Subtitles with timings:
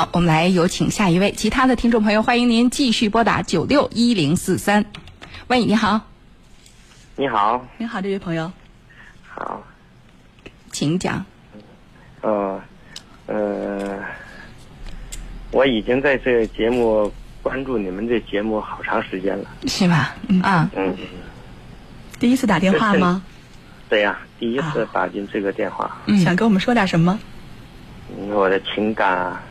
[0.00, 4.82] 好，我们来有请下一位，其他的听众朋友，欢迎您继续拨打九六一零四三。
[5.48, 6.00] 喂，你好，
[7.16, 8.50] 你好，你好，这位朋友，
[9.28, 9.62] 好，
[10.72, 11.22] 请讲。
[12.22, 12.58] 呃，
[13.26, 13.98] 呃，
[15.50, 17.12] 我已经在这个节目
[17.42, 19.44] 关注你们这节目好长时间了。
[19.66, 20.14] 是吧？
[20.42, 20.96] 啊，嗯，
[22.18, 23.22] 第一次打电话吗？
[23.90, 27.20] 对呀，第一次打进这个电话，嗯想跟我们说点什么？
[28.16, 29.49] 嗯我的情感啊，好，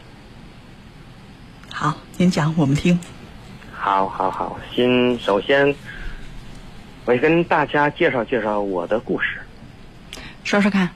[2.20, 3.00] 您讲，我们听。
[3.72, 5.74] 好好好，先首先，
[7.06, 9.40] 我跟大家介绍介绍我的故事。
[10.44, 10.90] 说说看。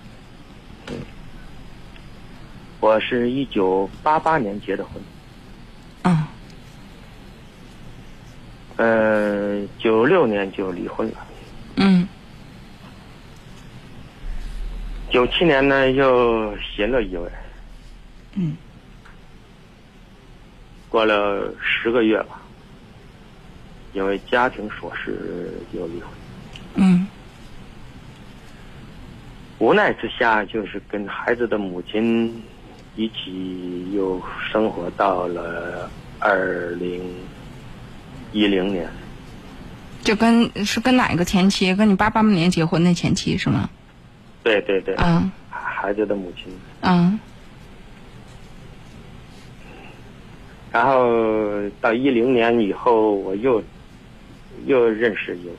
[2.81, 5.01] 我是一九八八年结的婚，
[6.01, 6.27] 嗯
[8.75, 11.25] 呃，九六年就离婚了，
[11.77, 12.05] 嗯
[15.09, 17.31] 九七年呢又寻了一位，
[18.33, 18.57] 嗯，
[20.93, 22.39] 过了十个月吧，
[23.93, 26.09] 因为家庭琐事又离婚。
[26.75, 27.07] 嗯
[29.57, 32.43] 无奈之下，就是跟孩子的母亲
[32.95, 34.21] 一起又
[34.51, 37.01] 生活到了二零
[38.31, 38.87] 一零年。
[40.03, 41.73] 就跟是跟哪个前妻？
[41.73, 43.67] 跟你八八年结婚的前妻是吗？
[44.43, 46.55] 对对对，嗯孩子的母亲。
[46.81, 47.19] 嗯
[50.73, 53.63] 然后到一零年以后，我又
[54.65, 55.53] 又认识一位，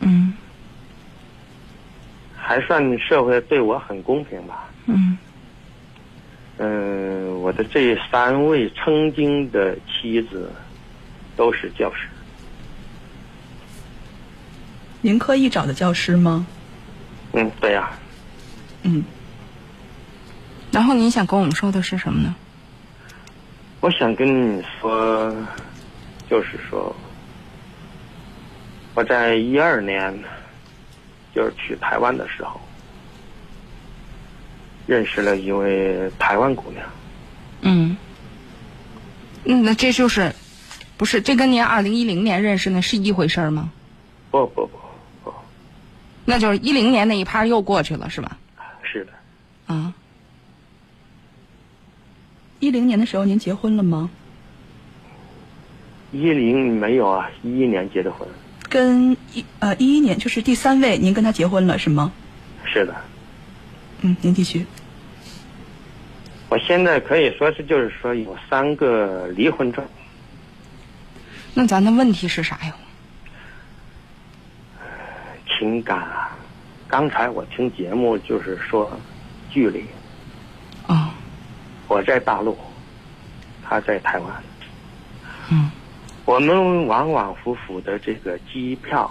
[0.00, 0.34] 嗯
[2.36, 4.68] 还算社会对我很公平吧。
[4.84, 5.16] 嗯
[6.58, 10.52] 嗯、我的这三位曾经的妻子
[11.34, 12.06] 都是教师。
[15.00, 16.46] 您刻意找的教师吗？
[17.32, 17.90] 嗯，对呀、
[18.82, 19.02] 嗯，
[20.70, 22.34] 然后您想跟我们说的是什么呢？
[23.84, 25.30] 我想跟你说，
[26.30, 26.96] 就是说，
[28.94, 30.18] 我在一二年，
[31.34, 32.58] 就是去台湾的时候，
[34.86, 36.82] 认识了一位台湾姑娘。
[37.60, 37.94] 嗯
[39.44, 40.34] 嗯，那这就是
[40.96, 43.70] 不是这跟您二零一零年认识那是一回事儿吗？
[44.30, 44.78] 不不不
[45.24, 45.34] 不，
[46.24, 48.38] 那就是一零年那一趴又过去了是吧？
[48.82, 49.12] 是的，
[49.66, 49.92] 啊
[52.60, 54.10] 一零年的时候您结婚了吗？
[56.12, 58.28] 一零没有啊，一一年结的婚。
[58.68, 62.12] 跟一呃一一年就是第三位，您跟他结婚了是吗？
[62.64, 62.94] 是的，
[64.00, 64.66] 嗯，您继续。
[66.48, 69.84] 我现在可以说是就是说有三个离婚证。
[71.54, 72.74] 那咱的问题是啥呀？
[75.58, 76.36] 情感啊，
[76.88, 78.98] 刚才我听节目就是说
[79.50, 79.84] 距离，哦
[81.94, 82.58] 我在大陆，
[83.62, 84.42] 他在台湾，
[85.48, 85.70] 嗯。
[86.24, 89.08] 我们往往复复的这个机票，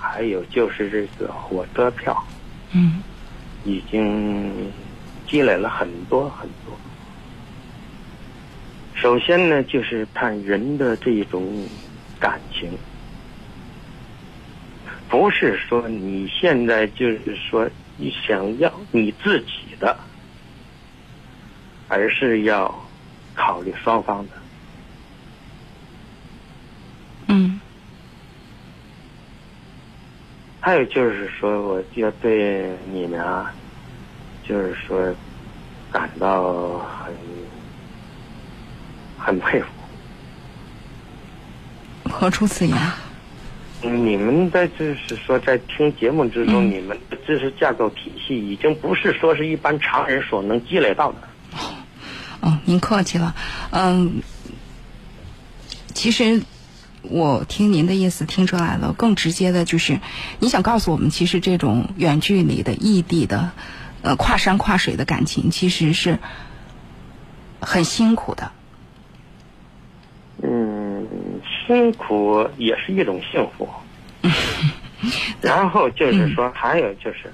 [0.00, 2.24] 还有就是这个火车票，
[2.70, 3.02] 嗯。
[3.64, 4.70] 已经
[5.26, 6.78] 积累了很多很多。
[8.94, 11.66] 首先呢，就是看人的这种
[12.20, 12.70] 感情，
[15.08, 19.98] 不是说你现在就是说你想要你自己的，
[21.88, 22.72] 而是要
[23.34, 24.32] 考虑双方的。
[27.28, 27.60] 嗯
[30.60, 33.52] 还有就是说，我要对你们啊，
[34.48, 35.14] 就是说
[35.92, 37.14] 感到很
[39.18, 39.66] 很佩服。
[42.10, 42.76] 何出此言？
[43.82, 51.18] 你们的就是说，在听节目之中，嗯你们的知识架构体系已经不是说是一般常人所能积累到的。
[52.64, 53.34] 哦，您客气了。
[53.70, 54.22] 嗯，
[55.92, 56.42] 其实
[57.02, 60.00] 我听您的意思听出来了，更直接的就是，
[60.40, 63.52] 你想告诉我们，其实这种远距离的、异地的、
[64.02, 66.18] 呃跨山跨水的感情，其实是
[67.60, 68.50] 很辛苦的。
[70.42, 71.06] 嗯，
[71.66, 73.68] 辛苦也是一种幸福。
[75.42, 77.30] 然后就是说，还有就是，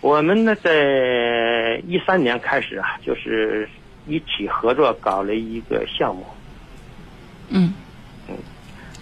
[0.00, 3.68] 我们呢，在一三年开始啊，就是
[4.06, 6.24] 一起合作搞了一个项目。
[7.48, 7.72] 嗯。
[8.28, 8.36] 嗯。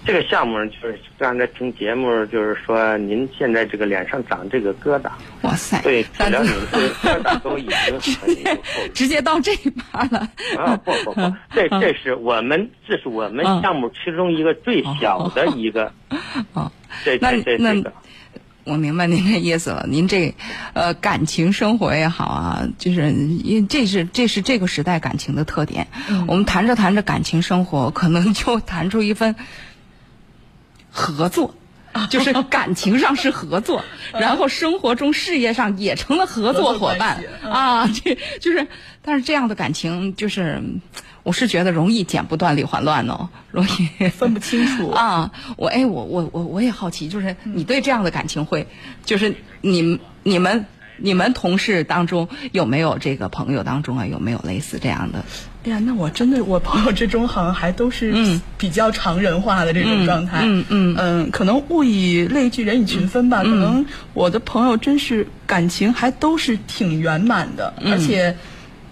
[0.02, 5.10] 这个项目就是刚才听节目，就是说您现在这个脸上长这个疙瘩，
[5.42, 10.26] 哇塞，对，治 咱疗你这个疙瘩都已经很 有后直接到这一趴了。
[10.56, 11.20] 啊，不不不，
[11.52, 13.60] 这这是我们这是我们嗯。
[13.60, 15.92] 项目其中一个最小的一个，
[16.54, 16.72] 哦，
[17.04, 17.92] 这那这这那这个，
[18.64, 19.86] 我明白您的意思了。
[19.88, 20.34] 您这，
[20.74, 25.86] 呃，感情生活也好啊，就是因这是这是这个时代感情的特点。
[26.26, 29.34] 我们谈着谈着感情生活，可能就谈出一份
[30.90, 31.54] 合作。
[32.08, 33.84] 就是感情上是合作，
[34.14, 37.84] 然后生活中、事业上也成了合作伙伴啊！
[37.88, 38.68] 这就是，
[39.02, 40.62] 但是这样的感情，就是
[41.22, 43.64] 我是觉得容易剪不断理还乱哦， 容
[43.98, 45.30] 易 分不清楚 啊！
[45.56, 48.66] 我哎，我我我我也好奇，就是你对这样的感情会，
[49.04, 50.64] 就是你你们
[50.96, 55.24] 你们同事当中有没有这个朋友当中啊，有没有类似这样的？
[55.64, 58.14] 哎呀，那我真的，我朋友之中好像还都是
[58.56, 60.40] 比较常人化的这种状态。
[60.42, 63.42] 嗯嗯嗯，可能物以类聚，人以群分吧。
[63.42, 63.84] 可能
[64.14, 68.34] 我的朋友真是感情还都是挺圆满的，而且，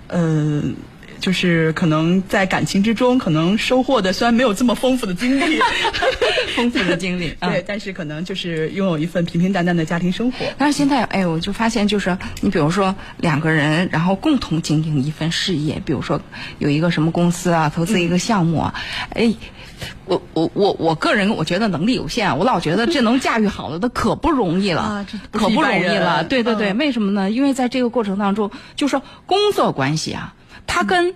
[0.08, 0.74] 嗯。
[1.20, 5.58] 就是可能在感情之中，可能收获的虽然没有这么丰富的经历，
[6.54, 10.38] 丰富的经历， 对，但是可能就是拥有一份平平淡淡的家庭生活。
[10.56, 16.20] 但是现在，哎，我就发现，就是你比如说两个人，然后共同经营一份事业，比如说
[16.58, 18.74] 有一个什么公司啊，投资一个项目啊，
[19.10, 19.34] 哎，
[20.04, 26.22] 我我我我个人我觉得能力有限，我老觉得这能驾驭好了的可不容易了，可不容易了。
[26.24, 27.30] 对对对，为什么呢？
[27.30, 30.34] 因为在这个过程当中，就说工作关系啊。
[30.68, 31.12] 它跟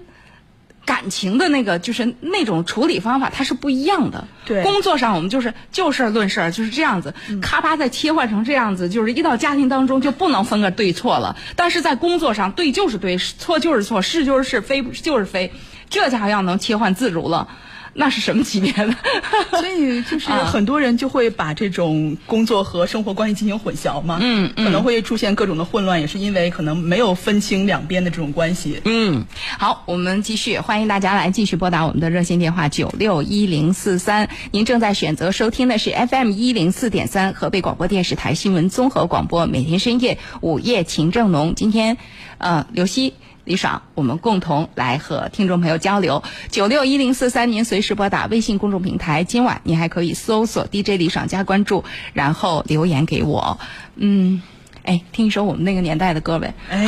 [0.84, 4.26] 感情的那个就是那种处理方法，它是不一样的。
[4.44, 11.36] 对，工作上我们就是就事论事，就是这样子，咔吧再切换成这样子，就是一到家庭当中就不能分个对错了。
[11.54, 15.52] 但是在工作上，对就是对，错就是错，是就是是，非就是非，
[15.88, 17.46] 这家伙要能切换自如了。
[17.94, 18.94] 那是什么级别的？
[19.50, 24.18] 所以就是很多人就会把这种工作和生活关系进行混淆嘛。
[24.20, 28.80] 嗯可能会出现各种的混乱，也是因为可能没有分清两边的这种关系。
[28.84, 29.24] 嗯，
[29.58, 34.28] 好，我们继续，欢迎大家来继续拨打我们的热线电话九六一零四三。
[34.50, 41.54] 您正在选择收听的是 FM 一零四点三河北广播电视台新闻综合广播，每天深夜午夜情正浓。
[41.54, 41.98] 今天，
[42.38, 43.14] 呃，刘希。
[43.44, 46.22] 李爽，我们共同来和听众朋友交流。
[46.48, 49.24] 九六一零四三，您随时拨打微信公众平台。
[49.24, 53.58] 今晚您还可以搜索 DJ 李爽加关注，然后留言给我。
[53.96, 54.40] 嗯，
[54.84, 56.54] 哎，听一首我们那个年代的歌呗。
[56.70, 56.86] 哎，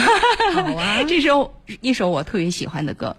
[0.54, 3.16] 好啊， 这首一首我特别喜欢的歌。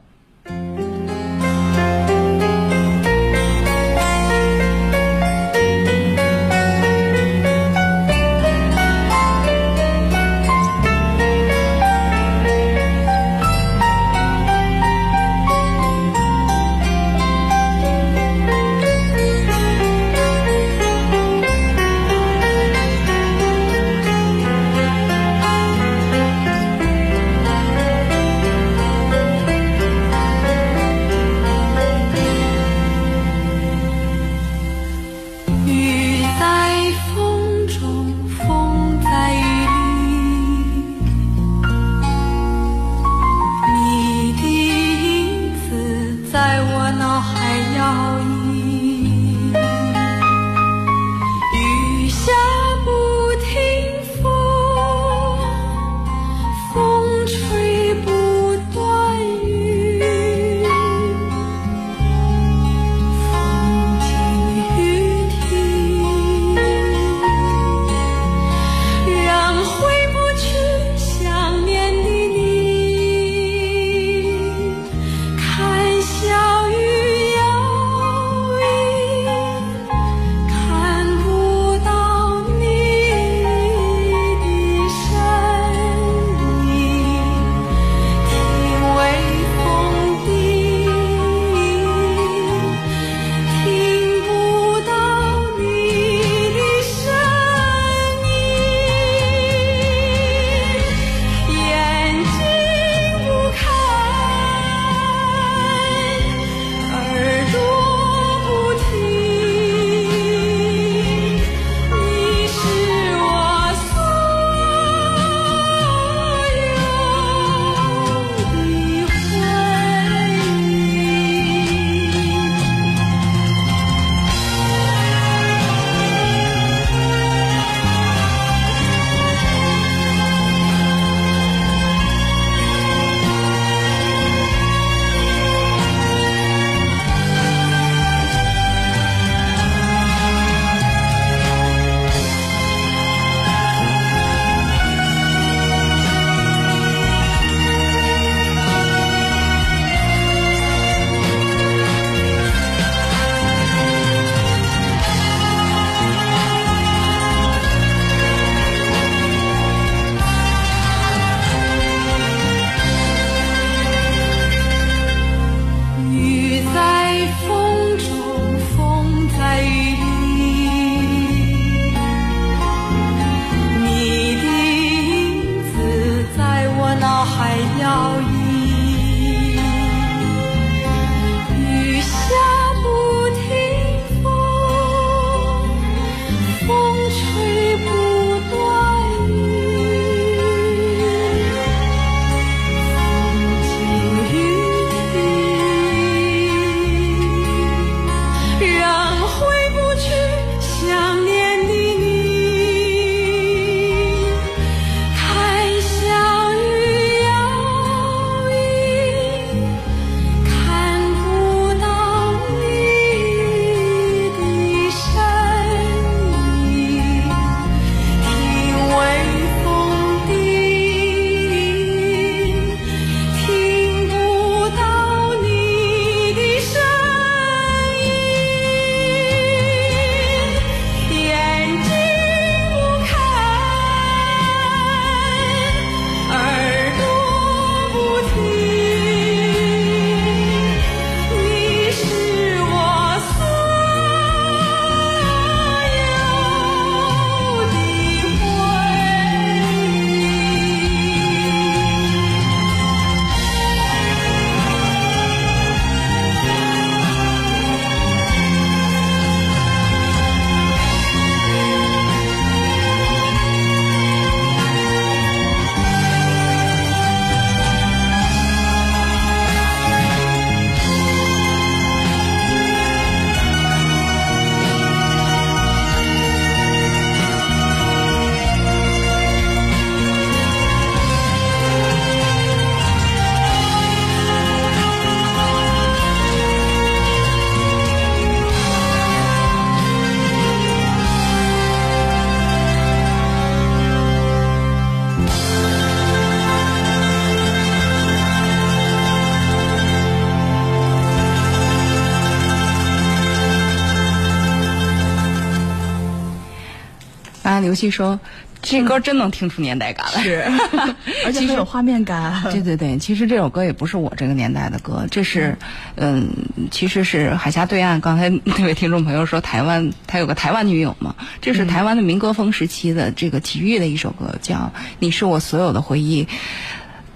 [307.91, 308.19] 说。
[308.61, 310.43] 这歌真能听出年代感来，是，
[311.23, 312.41] 而且很有画面感。
[312.45, 315.55] 对对对，其实这首歌也不是我这个年代的歌，这是，
[315.97, 316.27] 嗯，
[316.71, 318.01] 其实是海峡对岸。
[318.01, 324.55] 刚才那位听众朋友说台湾，他有个台湾女友嘛，这是台湾的民歌风时期的这个体育的一首歌，叫
[324.97, 326.23] 《你是我所有的回忆》，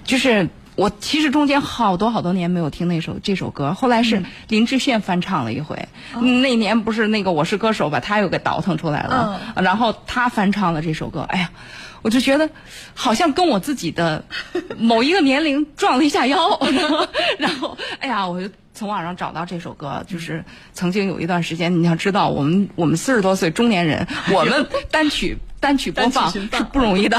[0.04, 0.48] 就是。
[0.80, 5.78] 我其实中间好多好多年没有听那首这首歌，后来是林志炫翻唱了一回。
[6.18, 11.20] 那年不是那个《我是歌手》把他又给倒腾出来了，然后他翻唱了这首歌。
[11.28, 11.50] 哎呀，
[12.00, 12.48] 我就觉得
[12.94, 14.24] 好像跟我自己的
[14.78, 16.58] 某一个年龄撞了一下腰。
[17.36, 25.36] 然后，哎呀，我就从网上找到这首歌，就是曾经有一段时间，你要知道，我们我们四十多岁中年人， 我们单曲。
[25.60, 26.40] 单曲播放是
[26.72, 27.18] 不容易的，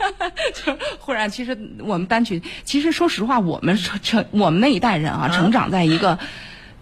[0.54, 6.18] 就忽然，其实我们单曲，其实说实话，我们成成我们那一代人啊，成长在一个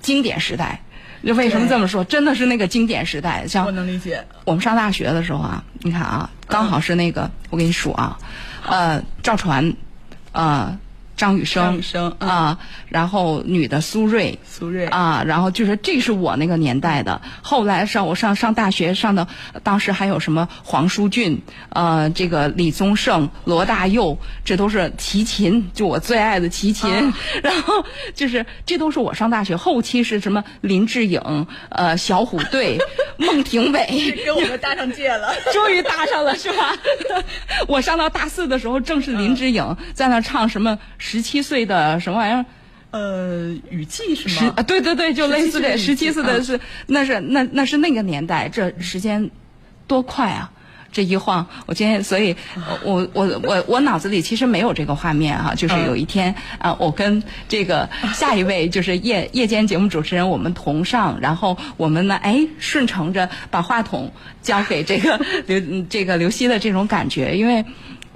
[0.01, 0.81] 经典时代。
[1.23, 2.05] 为什么这么说？
[2.05, 3.47] 真的是那个经典时代。
[3.47, 4.23] 像我能理解。
[4.45, 8.19] 我们上大学的时候啊，你看啊，刚好是那个，我给你数啊，
[8.67, 9.73] 呃，赵传，
[10.33, 10.79] 呃。
[11.17, 12.59] 张雨生生啊，
[12.89, 17.23] 然后女的苏芮，苏芮啊，然后就是这是我那个年代的。
[17.43, 19.27] 后来上我上上大学上的，
[19.63, 27.13] 当时还有什么黄舒骏，呃，这个李宗盛、罗大佑，这都是齐秦，就我最爱的齐秦。
[27.43, 32.79] 然后就是这都是我上大学后期是什么林志颖，呃，小虎队，
[33.17, 33.87] 孟庭苇，
[34.27, 36.77] 跟我们搭上界了， 终于搭上了是吧？
[37.69, 40.79] 我上到大四的时候，正是林志颖在那唱什么。
[41.09, 42.45] 十七岁的什么玩意儿？
[42.91, 44.55] 呃，雨季是吗？
[44.57, 46.59] 啊，对对对，就类似这十七岁的是，
[46.89, 49.31] 那是那那是那个年代，这时间
[49.87, 50.51] 多快啊！
[50.91, 52.35] 这一晃，我今天，所以
[52.83, 64.11] 我我我我脑子里其实没有这个画面哈，就是有一天啊，我跟这个 下一位就是夜夜间节目主持人我们同上，然后我们呢，哎，顺承着把话筒
[64.43, 67.65] 交给这个刘这个刘希的这种感觉，因为。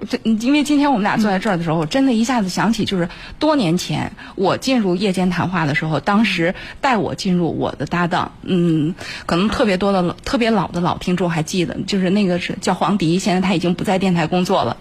[0.08, 8.94] 这，因为今天我们俩坐在这儿的时候，我真的一下子想起，就是多年前我进入夜间谈话的时候，当时带我进入我的搭档，嗯，
[9.26, 14.76] 可能特别多的特别老的老听众还记得，就是那个是叫黄迪，现在他已经不在电台工作了。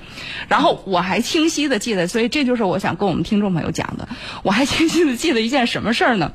[0.48, 4.08] 然后我还清晰的记得，所以这就是我想跟我们听众朋友讲的，
[4.44, 6.32] 我还清晰的记得一件什么事儿呢？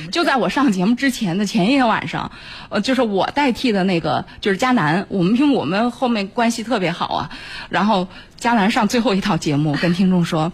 [0.12, 2.30] 就在我上节目之前的前一天晚上，
[2.68, 5.04] 呃，就是我代替的那个，就是佳楠。
[5.08, 7.30] 我们因为我们后面关系特别好啊，
[7.68, 10.52] 然后佳楠上最后一套节目，跟听众说。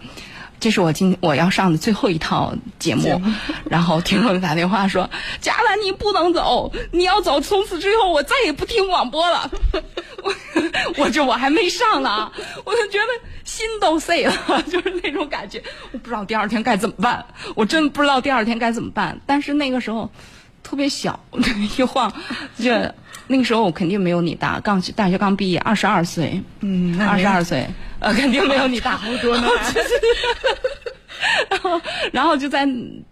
[0.60, 3.20] 这是我今我要上的最后一套节目，
[3.64, 5.08] 然后听众打电话说
[5.40, 9.50] ：“贾兰，你不能走，你要走，从此之后我再也不听广播了。
[10.22, 10.34] ”我
[10.98, 12.30] 我就我还没上呢，
[12.64, 13.06] 我就觉得
[13.44, 14.34] 心都碎了，
[14.70, 15.62] 就是那种感觉，
[15.92, 17.24] 我不知道第二天该怎么办，
[17.54, 19.18] 我真不知道第二天该怎么办。
[19.24, 20.10] 但是那个时候
[20.62, 21.18] 特别小，
[21.78, 22.12] 一晃
[22.58, 22.70] 就
[23.30, 27.64] 那个时候我肯定没有你大，刚大学刚毕业，二十二岁，嗯，二十二岁。
[28.00, 29.46] 呃， 肯定没有你大好多呢。
[31.49, 31.80] 然后，
[32.12, 32.68] 然后就在，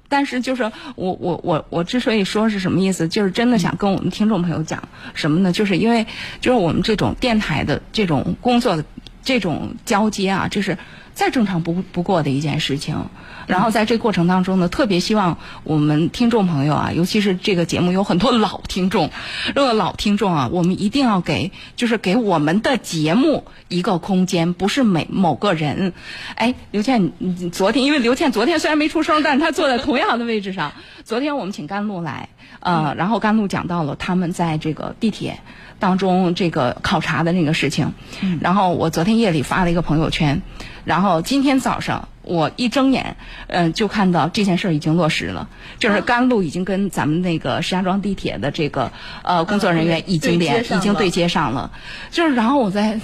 [0.09, 0.65] 但是就是
[0.97, 4.83] 我我我我之所以说是什么意思，就是真的想跟我们听众朋友讲
[5.15, 5.53] 什么呢？
[5.53, 6.05] 就是因为
[6.41, 8.85] 就是我们这种电台的这种工作的
[9.23, 10.77] 这种交接啊，就是
[11.19, 13.07] 再正常不不过的一件事情。
[13.49, 19.11] 然后在这过程当中呢，特别希望我们听众朋友啊，尤其是这个节目有很多老听众，
[19.57, 25.93] 如果老听众啊，我们一定要给，就是给我们的节目一个空间，不是每某个人。
[26.37, 30.71] 哎，刘倩，你昨天因为刘倩昨天虽然没出声，但是她坐在同样的位置上。
[31.05, 32.29] 昨天我们请甘露来，
[32.61, 35.41] 呃，然后甘露讲到了他们在这个地铁
[35.79, 37.93] 当中这个考察的那个事情。
[38.41, 40.43] 然后我昨天夜里发了一个朋友圈，
[40.85, 42.09] 然后今天早上。
[42.29, 43.17] 我一睁眼，
[43.47, 48.93] 嗯，就看到这件事已经落实了，就是甘露已经跟咱们那个石家庄地铁的这个
[49.23, 51.73] 呃工作人员已经连已经对接上了，
[52.11, 53.01] 就是然后我在，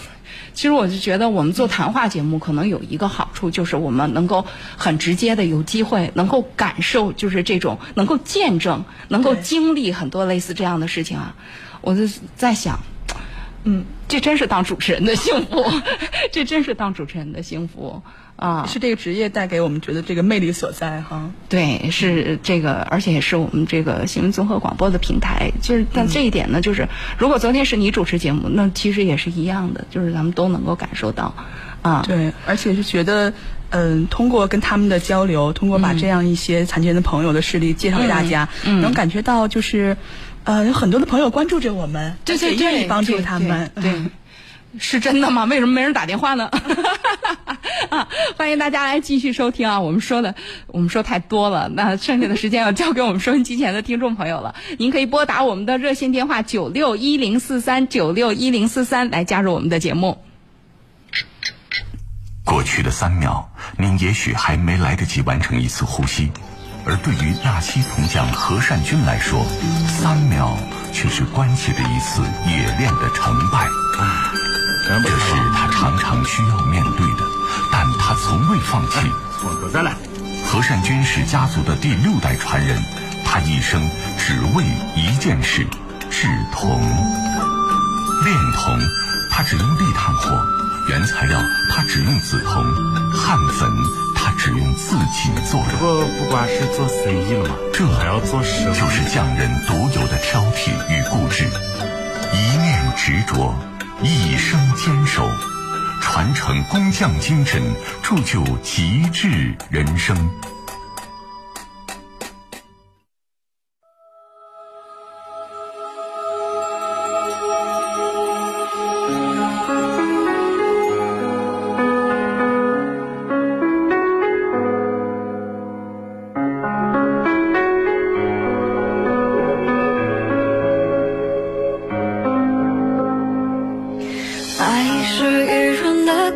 [0.52, 4.44] 其实我就觉得我们做谈话节目可能有一个好处，就是我们能够
[4.76, 11.34] 很直接的有机会能够感受，就是这种能够见证、能够经历很多类似这样的事情啊，
[11.84, 12.02] 我就
[12.34, 12.80] 在想，
[13.64, 15.64] 嗯，这真是当主持人的幸福，
[16.32, 18.02] 这真是当主持人的幸福。
[18.36, 21.30] 啊，是这个职业带给我们觉得这个魅力所在哈。
[21.48, 25.52] 对，是这个，而且也是我们这个新闻综合广播的平台。
[25.62, 31.32] 就是，但这一点呢，就是如果昨天是你主持节目，那其实也是一样的，就是咱们都能够感受到，
[31.82, 32.04] 啊。
[32.04, 33.32] 对，而且是觉得，
[33.70, 39.96] 嗯，通过跟他们的交流，通过把这样一些残疾人的朋友的事例介绍给大家，能感觉到就是，
[40.44, 43.70] 呃，有很多的朋友关注着我们，对对愿意帮助他们。
[43.74, 43.92] 对。
[44.76, 45.44] 是真的吗？
[45.44, 46.50] 为什么没人打电话呢？
[47.90, 49.80] 啊，欢迎大家来继续收听啊！
[49.80, 50.34] 我们说的，
[50.66, 54.56] 我们说太多了，那剩下的时间要交给我们收音机前的听众朋友了。
[54.80, 60.18] 您可以拨打我们的热线电话九六一零四三九六一零四三来加入我们的节目。
[62.44, 66.32] 过去的三秒，您也许还没来得及完成一次呼吸，
[66.86, 69.46] 而对于纳西铜匠何善军来说，
[69.88, 70.56] 三秒
[70.92, 73.66] 却是关系着一次冶炼的成败。
[75.02, 77.24] 这是他常常需要面对的，
[77.72, 79.10] 但他从未放弃。
[79.72, 79.94] 再来。
[80.46, 82.80] 何善军是家族的第六代传人，
[83.24, 85.66] 他一生只为一件事：
[86.10, 86.80] 制铜。
[88.24, 88.78] 炼铜，
[89.30, 90.30] 他只用立炭火；
[90.88, 92.62] 原材料，他只用紫铜；
[93.12, 93.70] 焊粉，
[94.24, 95.76] 他只用自己做的。
[95.78, 98.64] 不，不管是做生意了嘛，这还要做事。
[98.72, 101.44] 就是匠人独有的挑剔与固执，
[102.32, 103.54] 一念执着。
[104.02, 105.26] 一生坚守，
[106.00, 107.62] 传承工匠精神，
[108.02, 110.16] 铸就极致人生。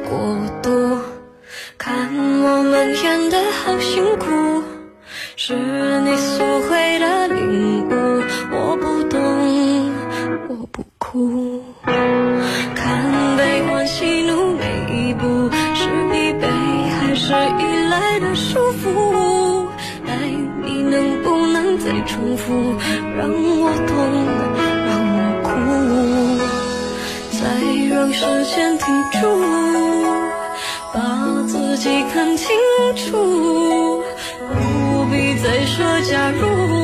[0.09, 0.99] 过度，
[1.77, 2.09] 看
[2.43, 4.63] 我们演得好辛苦，
[5.37, 9.21] 是你所谓的领悟，我不懂，
[10.49, 11.63] 我不哭。
[12.75, 16.49] 看悲欢喜怒每一步，是疲惫
[16.89, 19.69] 还是依赖的束缚？
[20.07, 20.11] 爱
[20.65, 22.75] 你能不能再重复，
[23.15, 23.97] 让我痛，
[24.89, 25.51] 让我哭，
[27.39, 27.45] 再
[27.95, 29.58] 让时间停住。
[31.79, 32.49] 己看清
[32.97, 34.03] 楚
[34.41, 36.78] 不必再说假如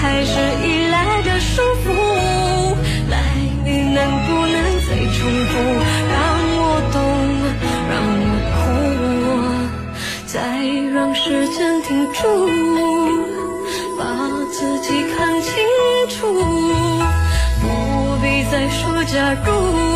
[0.00, 0.32] 还是
[0.66, 1.92] 依赖的舒服。
[3.10, 3.18] 来，
[3.64, 4.56] 你能不能
[4.88, 5.18] 再重
[5.50, 5.52] 复？
[6.10, 6.18] 让
[6.56, 6.60] 我
[6.90, 6.98] 懂，
[7.90, 7.92] 让
[8.24, 8.58] 我哭，
[10.26, 10.32] 再
[10.94, 12.20] 让时间停住，
[13.98, 14.02] 把
[14.50, 15.52] 自己看清
[16.08, 16.18] 楚，
[17.60, 17.64] 不
[18.22, 19.89] 必再说假如。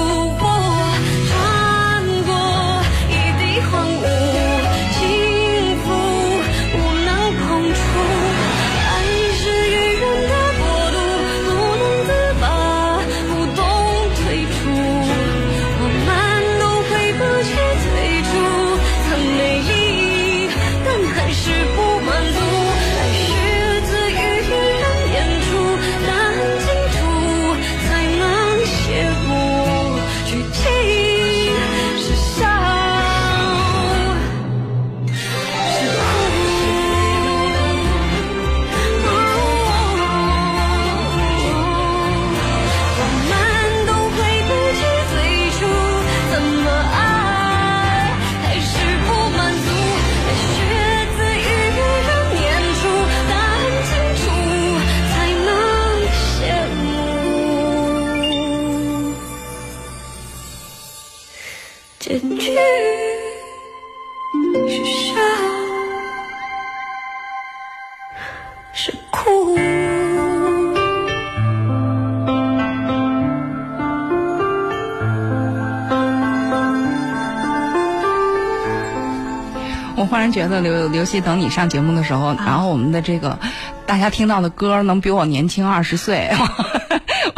[80.34, 83.38] 觉得刘刘希等你上节目的时候，然后我们的这个
[83.86, 86.28] 大家听到的歌能比我年轻二十岁。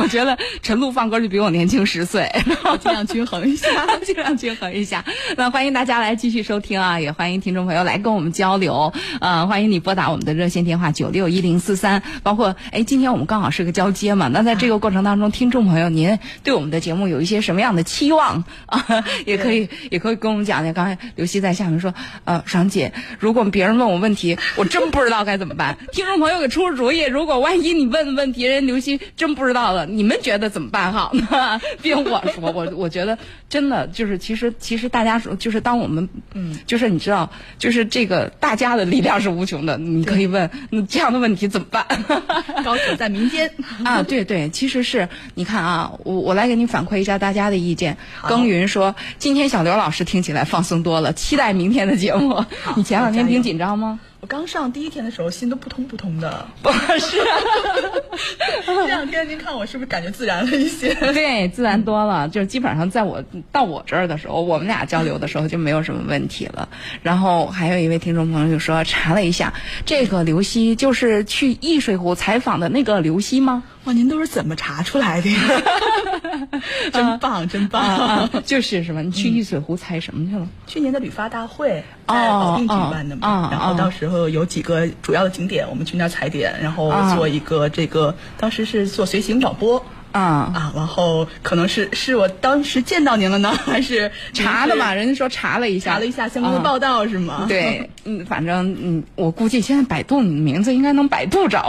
[0.07, 2.31] 我觉得陈露放歌就比我年轻十岁，
[2.79, 3.69] 尽量均衡一下，
[4.07, 5.05] 尽量均衡一下。
[5.37, 8.93] 那欢迎大家来继续收听啊，也欢迎听众朋友来跟我们交流。
[9.21, 12.01] 呃，欢迎你拨打我们的热线电话九六一零四三。
[12.23, 18.87] 包括哎，今天我们刚好是个交接嘛，那在这个过程当中，听众朋友您对我们的节目有一些什么样的期望啊？
[19.27, 20.73] 也可以也可以跟我们讲讲。
[20.73, 21.93] 刚才刘希在下面说，
[22.25, 25.77] 呃，爽姐，如果别人问我问题，我真不知道该怎么办。
[25.91, 29.85] 听众朋友给出出主意，如果万一你问问题，人刘希真不知道了。
[29.97, 31.61] 你们觉得怎么办好呢？
[31.81, 33.17] 别我说，我我觉得
[33.49, 39.79] 真的就是，其实其实大家说，就是当我们，嗯，就是你知道，就是这个大家的力量是无穷的。
[39.79, 40.51] 你可以问，
[40.89, 41.87] 这样的问题怎么办？
[42.63, 43.51] 高手在民间
[43.85, 44.03] 啊！
[44.03, 47.97] 对对，其实是你看啊，我我来给你反馈一下大家的意见。
[48.29, 52.45] 耕耘说，今天小刘老师听起来放松多了，期待明天的节目。
[52.77, 53.99] 你前两天挺紧张吗？
[54.27, 56.45] 我刚上第一天的时候，心都扑通扑通的。
[56.61, 57.17] 不是，
[58.67, 60.93] 这两天您看我是不是感觉自然了一些？
[61.15, 62.29] 对，自然多了。
[62.29, 66.69] 就是基本上在我到我这儿的时候，我们俩交流的时候就没有什么问题了。
[67.05, 73.63] 然后还有一位听众朋友就说，查了一下，这个刘希就是去易水湖采访的那个刘希吗？
[73.87, 75.41] 哇，您都是怎么查出来的呀？
[76.93, 78.29] 真棒，真棒！
[78.45, 79.01] 就是是吧？
[79.01, 80.49] 你去易水湖采什么去了？
[80.67, 89.85] 去年的旅发大会在保定举办的嘛，然后到时候有几个主要的景点，我们去那儿踩点，然后做一个这个，当时是做随行导播。
[90.17, 90.73] 啊啊！
[90.75, 94.95] 然后可能是是我当时见到您了呢， 还是查的嘛？
[94.95, 97.45] 人家说查了一下，查了一下相关的报道是吗？
[97.49, 101.63] 对， 嗯，反正嗯，我估计现在百度你的名字应该能百度着。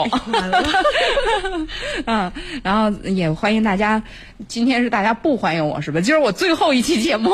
[2.05, 2.31] 嗯，
[2.63, 4.01] 然后也欢迎大家。
[4.47, 5.99] 今天是大家不欢迎我是吧？
[5.99, 7.31] 今儿我最后一期节目。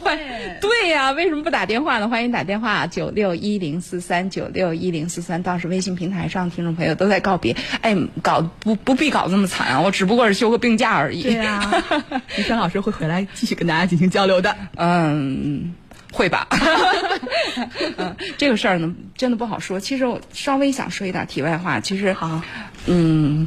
[0.00, 0.18] 欢
[0.58, 2.08] 对呀，为什么不打电话呢？
[2.08, 5.42] 欢迎打电话九六一零四三九六一零四三。
[5.42, 9.80] 当时微信平台上听众朋友都在告别，哎，搞不不必搞这么惨啊！
[9.82, 11.22] 我只不过是休个病假而已。
[11.22, 11.60] 对呀，
[12.36, 14.56] 李轩老师会回来继续跟大家进行交流的。
[14.76, 15.74] 嗯，
[16.12, 16.48] 会吧。
[17.98, 19.78] 嗯，这个事儿呢，真的不好说。
[19.78, 22.42] 其实我稍微想说一点题外话，其实好，
[22.86, 23.46] 嗯。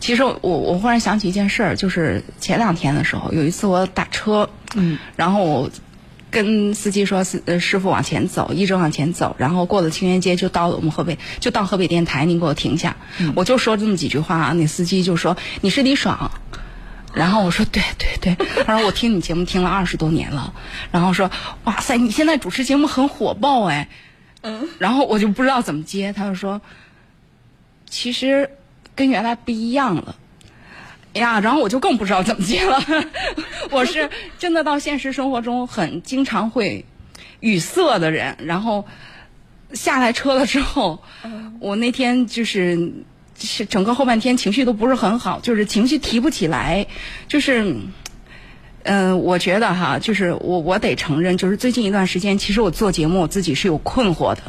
[0.00, 5.70] 其实我我忽然想起一件事儿，就是前两天的时候，有一次我打车，嗯，然后我
[6.30, 12.96] 跟司机说，师师傅往前走，一直往前走，然后过了清源街就到了我们河北，就到河北电台，您给我停下，
[13.34, 16.30] 我就说这么几句话，那司机就说你是李爽，
[17.14, 20.54] 然后我说对对对，他说我听你节目听了二十多年了，
[20.90, 21.30] 然后说
[21.64, 23.88] 哇塞，你现在主持节目很火爆哎，
[24.42, 26.60] 嗯，然后我就不知道怎么接，他就说
[27.88, 28.50] 其实。
[28.96, 30.16] 跟原来不一样了，
[31.14, 32.80] 呀，然后我就更不知道怎么接了。
[33.70, 36.84] 我是真的到现实生活中很经常会
[37.40, 38.86] 语塞的人，然后
[39.72, 41.02] 下来车了之后，
[41.58, 42.92] 我那天就是
[43.38, 46.86] 是整个后半天情绪都不是很好，就是情绪提不起来，
[47.26, 47.74] 就是
[48.84, 54.42] 嗯，我觉得哈，就是我我得承认，就是最近一段时间，其实我做节目我自己是有困惑的，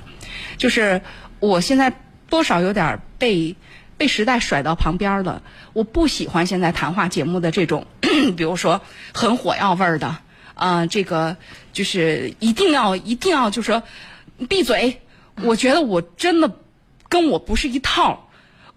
[0.58, 1.02] 就是
[1.40, 1.92] 我现在
[2.30, 3.56] 多少有点被。
[4.02, 5.44] 被时代甩到旁边了。
[5.74, 7.86] 我不喜欢现在谈话节目的这种，
[8.36, 8.82] 比如说
[9.14, 10.18] 很火药味儿的
[10.56, 11.38] 啊，这个
[11.72, 13.84] 就是一定要一定要就说
[14.50, 15.00] 闭嘴。
[15.44, 16.52] 我觉得我真的
[17.08, 18.28] 跟我不是一套。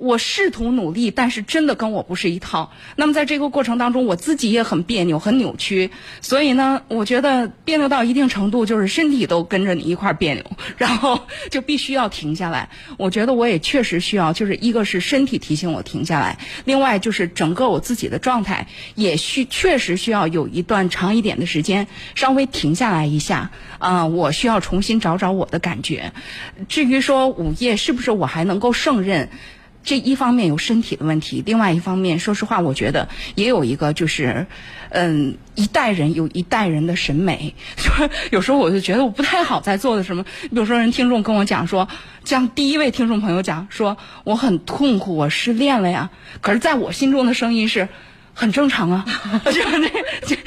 [0.04, 2.70] 我试图努力，但是真的跟我不是一套。
[2.94, 5.90] 那么在这个过程当中，我自己也很别扭、很扭曲。
[6.20, 10.44] 所以呢，我觉得别扭到一定程度，就是身体都跟着你一块别扭，
[10.76, 11.18] 然后
[11.50, 12.68] 就必须要停下来。
[12.98, 24.04] 我觉得我也确实需要，就是一个是身体提醒我停下来，另外就是整个我自己的状态也需确实需要有一段长一点的时间稍微停下来一下啊。
[24.04, 26.12] 我需要重新找找我的感觉。
[26.68, 29.30] 至于说午夜是不是我还能够胜任？
[29.84, 34.46] 这一方面有身体的问题，另外一方面，说实话，我觉得也有一个就是，
[34.88, 41.86] 嗯，一代人有一代人的审美， 就是有时候我就觉得我不太好在做的什么，比如说人听众跟我讲说，
[42.24, 47.88] 像第一位听众朋友讲说我很痛苦，我失恋了呀，可是在我心中的声音是
[48.32, 49.04] 很正常啊，
[49.44, 49.88] 就是那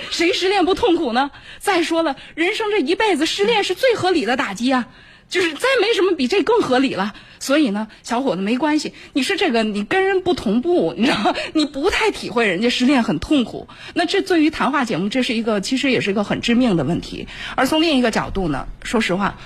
[0.10, 1.30] 谁失恋不痛苦呢？
[1.60, 4.88] 再说了，人生这一辈子失恋是最合理的打击啊。
[5.30, 13.68] 就是再没什么比这更合理了，所以呢，小伙子没关系，你是这个你跟人不同步，你知道，你不太体会人家失恋很痛苦。
[13.94, 17.28] 那这对于谈话节目，这是一个其实也是一个很致命的问题。
[17.56, 19.38] 而从另一个角度呢，说实话，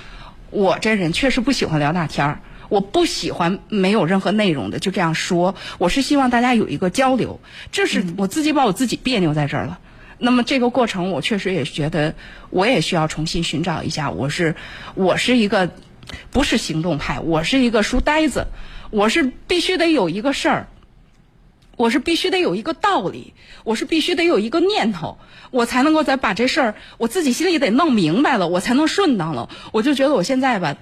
[0.50, 5.56] 我这人确实不喜欢聊大天儿，我不喜欢没有任何内容的就这样说。
[5.78, 7.40] 我是希望大家有一个交流，
[7.72, 9.80] 这是我自己把我自己别扭在这儿了。
[10.24, 12.14] 那么这个过程，我确实也觉得，
[12.52, 14.56] 我也需要重新寻找一下，我是
[14.94, 15.72] 我是一个
[16.32, 18.48] 不是行动派，我是一个书呆子，
[18.90, 20.68] 我是必须得有一个事儿。
[21.78, 23.34] 我是必须得有一个道理，
[23.64, 25.18] 我是必须得有一个念头，
[25.50, 29.50] 我才能够再把这事儿我自己心里得弄明白了，我才能顺当了。
[29.72, 30.78] 我就觉得我现在吧，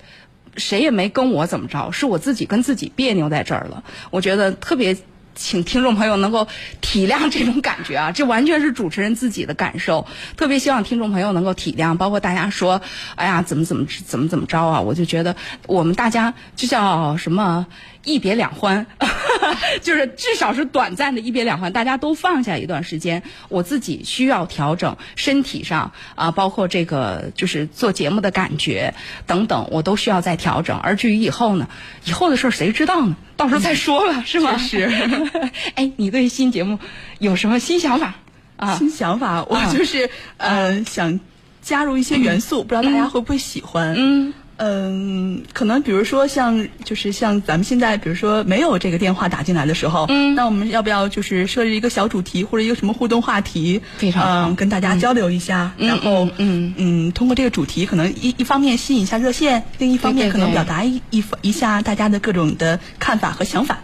[0.57, 3.83] 谁也没跟我怎么着，是我自己跟自己别扭在这儿了。
[4.11, 4.97] 我觉得特别。
[5.39, 6.45] 请听众朋友能够
[6.81, 10.05] 体谅这种感觉啊， 这完全是主持人自己的感受。
[10.35, 12.81] 特别希望听众朋友能够体谅，包括大家说，
[13.15, 14.81] 哎呀，怎么怎么怎么怎么着啊？
[14.81, 17.65] 我就觉得我们大家就叫什么
[18.03, 18.85] 一别两欢，
[19.81, 23.23] 就是至少是短暂的一别两欢，大家都放下一段时间。
[23.49, 28.93] 我自己需要调整身体上啊，包括这个就是做节目的感觉
[29.27, 30.77] 等等，我都需要再调整。
[30.77, 31.67] 而至于以后呢，
[32.05, 33.15] 以后的事儿谁知道呢？
[33.35, 34.57] 到时候再说吧， 是吗？
[34.57, 34.89] 是。
[35.75, 36.79] 哎，你对新节目
[37.19, 38.15] 有什么新想法
[38.55, 38.75] 啊？
[38.77, 41.19] 新想法，我就是呃，想
[41.61, 43.93] 加入一些元素，不知道大家会不会喜欢？
[43.97, 44.33] 嗯。
[44.59, 63.79] 嗯，可能比如说像就是像咱们现在，比如说没有这个电话打进来的时候，嗯，那我们要不要就是设置一个小主题或者一个什么互动话题，非常嗯，跟大家交流一下，然后嗯嗯，通过这个主题，可能一一方面吸引一下热线，另一方面可能表达一一一下大家的各种的看法和想法。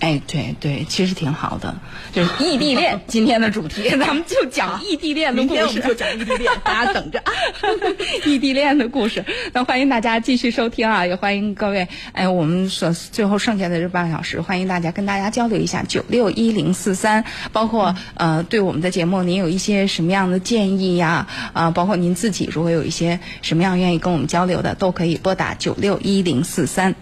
[0.00, 1.74] 哎，对对，其实挺好的，
[2.12, 3.00] 就是异地恋。
[3.06, 5.54] 今天的主题，咱们就讲异地恋的故事。
[5.54, 7.32] 明天我们就讲异地恋， 大家等着啊！
[8.26, 11.06] 异地恋的故事，那欢迎大家继续收听啊！
[11.06, 21.26] 也欢迎各位，哎，我们所最后剩下的这半个小时，欢迎大家跟大家交流一下九六一零四三，包括呃，对我们的节目，您有一些什么样的建议呀？
[21.52, 26.94] 啊，包括您自己如果有一些什么样愿意跟我们交流的，都可以拨打九六一零四三。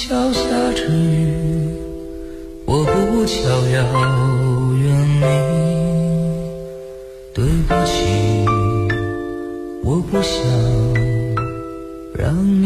[0.00, 0.40] 桥下
[0.76, 1.74] 着雨，
[2.66, 3.82] 我不巧要
[4.76, 4.86] 远
[5.20, 5.22] 离。
[7.34, 8.46] 对不起，
[9.82, 10.40] 我不想
[12.14, 12.64] 让你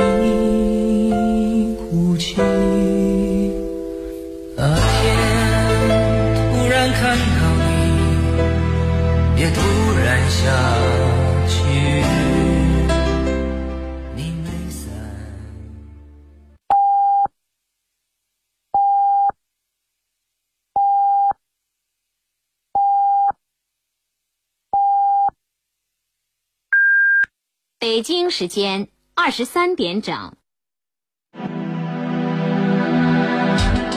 [27.92, 30.35] 北京时间二十三点整。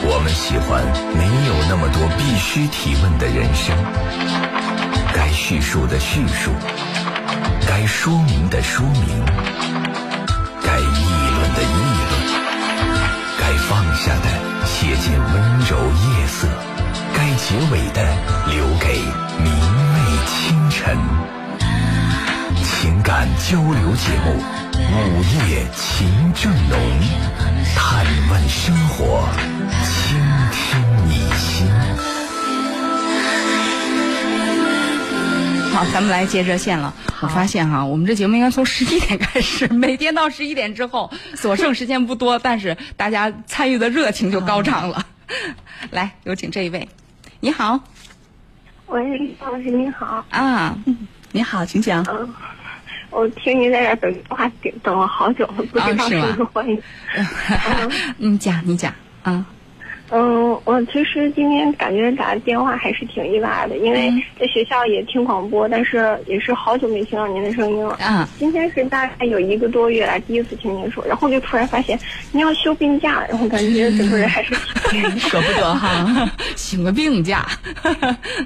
[0.03, 0.84] 我们喜欢
[1.15, 3.73] 没有那么多必须提问的人生，
[5.13, 6.51] 该叙述的叙述，
[7.65, 9.23] 该说明的说明，
[10.62, 11.79] 该议论的议
[12.12, 12.19] 论，
[13.39, 14.27] 该放下的
[14.65, 16.49] 写进温柔夜色，
[17.15, 18.03] 该结尾的
[18.51, 18.99] 留给
[19.41, 19.47] 明
[19.93, 19.95] 媚
[20.27, 20.99] 清晨。
[23.23, 24.41] 交流节目
[24.78, 26.78] 《午夜情正浓》，
[27.75, 29.28] 探问生活，
[29.84, 30.19] 倾
[30.51, 31.67] 听你心。
[35.71, 36.93] 好，咱们来接热线了。
[37.21, 45.06] 我发现哈，我们这节目应该从十一点开始， 每天到十一点之后，所剩时间不多，但是大家参与的热情就高涨了。
[45.91, 46.89] 来，有请这一位，
[47.39, 47.80] 你好。
[48.88, 50.25] 喂，李老师您好。
[50.32, 50.75] 啊，
[51.32, 52.04] 你好，请讲。
[52.10, 52.34] 嗯。
[53.15, 56.78] 我听您在这等电话等等了好久了，不知道是不是欢迎。
[58.17, 59.45] 你讲，你讲啊。
[60.12, 67.95] 嗯，我其实今天感觉打电话还是挺意外的，因为在学校也听广播，但是也是好久没听到您的声音了。
[67.95, 68.28] 啊。
[68.38, 71.97] 今天是大概有一个多月来第一次听您说，然后就突然发现
[72.32, 74.54] 您要休病假，然后感觉整个人还是
[75.17, 77.47] 舍不得哈， 请个病假。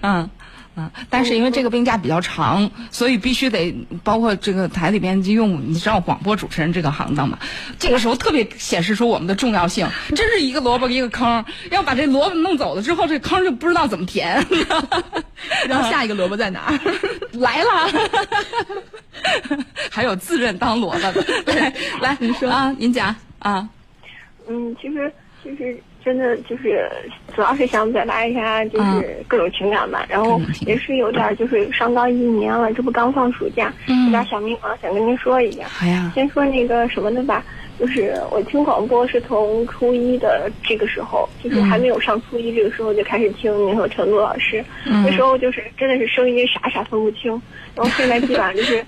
[0.01, 0.29] 嗯。
[1.10, 7.39] 但是因为这个病假比较长，所以必须得包括这个台里边就用你知道广播主持人这个行当嘛，
[7.78, 9.88] 这个时候特别显示出我们的重要性。
[10.15, 14.46] 真是一个萝卜一个坑，要把这萝卜弄走了之后，这坑就不知道怎么填。
[15.68, 16.80] 然后下一个萝卜在哪儿？
[17.34, 17.89] 来了，
[19.89, 21.26] 还有自认当萝卜的。
[22.02, 23.68] 来，你说啊，您讲啊。
[24.48, 25.12] 嗯，其实
[25.44, 25.82] 其实。
[26.03, 26.89] 真的就是，
[27.35, 30.05] 主要是想表达一下，就是各种情感吧。
[30.09, 33.73] 然后也是有点，就是上高一年了，这不刚放暑假，
[34.05, 35.65] 有点小迷茫，想跟您说一下。
[35.67, 36.12] 好呀。
[36.15, 37.43] 先说那个什么的吧，
[37.77, 47.31] 就是我听广播是从初一的这个时候，就是还没有上初一这个时候就开始听您和陈璐老师，那时候就是真的是声音傻傻分不清，
[47.75, 48.83] 然后现在基本上就是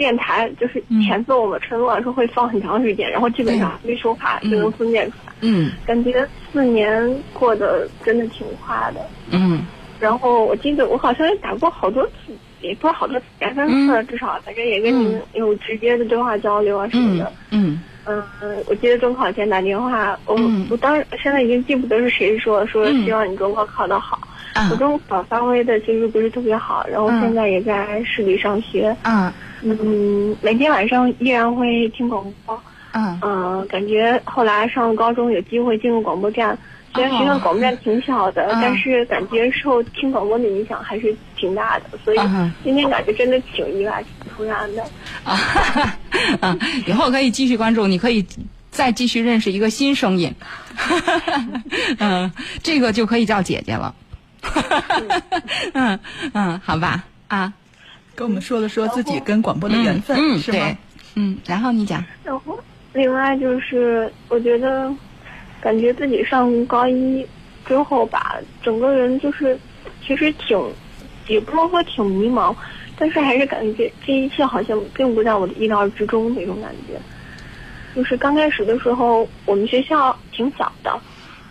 [0.00, 5.70] 电台就是前奏嘛，陈露老师会放很长时间，然后基本上没说话就能分辨出来，嗯。
[5.84, 9.06] 感觉四年过得真的挺快的。
[9.30, 9.66] 嗯。
[10.00, 12.32] 然后我记得我好像也打过好多次，
[12.62, 17.32] 也不是好多次，两三次至少，反正也跟你们有直接的对话交流啊什么嗯的。
[17.50, 17.80] 嗯。
[18.06, 18.22] 嗯。
[18.40, 20.66] 嗯，我记得中考前打电话，我、嗯。
[20.70, 24.18] 我当时现在已经记不得是谁说说希望你中考考得好。
[24.54, 28.94] 啊我中考发挥的其实不是特别好，然后嗯现在也在市里上学。
[29.04, 29.32] 嗯
[29.62, 32.60] 嗯，每天晚上依然会听广播。
[32.92, 36.58] 嗯嗯，感觉后来上了高中有机会进入广播站，
[36.92, 44.82] 虽然学校广播站挺小的，哦但是感觉受听广播的影响还是挺大的，所以嗯今天感觉真的挺意外、挺突然的。
[45.22, 45.38] 啊
[46.40, 46.58] 啊！
[46.88, 48.26] 以后可以继续关注，你可以
[48.72, 50.34] 再继续认识一个新声音，
[52.00, 52.32] 嗯，
[52.62, 53.94] 这个就可以叫姐姐了。
[55.74, 55.98] 嗯
[56.32, 57.52] 嗯，好吧啊，
[58.14, 60.76] 跟我们说了说自己跟广播的缘分，嗯，是吗对？，
[61.14, 62.58] 嗯，然后你讲，然后
[62.92, 64.92] 另外就是，我觉得
[65.60, 67.26] 感觉自己上高一
[67.66, 69.58] 之后吧，整个人就是
[70.06, 70.58] 其实挺，
[71.28, 72.54] 也不能说挺迷茫，
[72.98, 76.98] 但是还是感觉这一切好像并不在我的意料之中那种感觉。
[77.94, 80.98] 就是刚开始的时候，我们学校挺小的，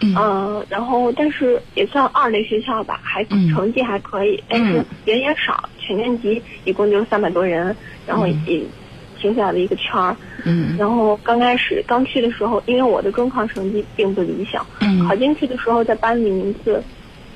[0.01, 0.15] 嗯。
[0.17, 3.49] 嗯，然后但是也算二类学校吧，还嗯。
[3.49, 7.75] 成绩还可以，但是人也少，全年级一共就三百多人，
[8.07, 8.61] 然后也
[9.19, 10.15] 挺小的一个圈儿。
[10.45, 10.75] 嗯。
[10.77, 15.05] 然后刚开始刚去的时候，因为我的中考成绩并不理想，嗯。
[15.07, 16.81] 考进去的时候在班里名次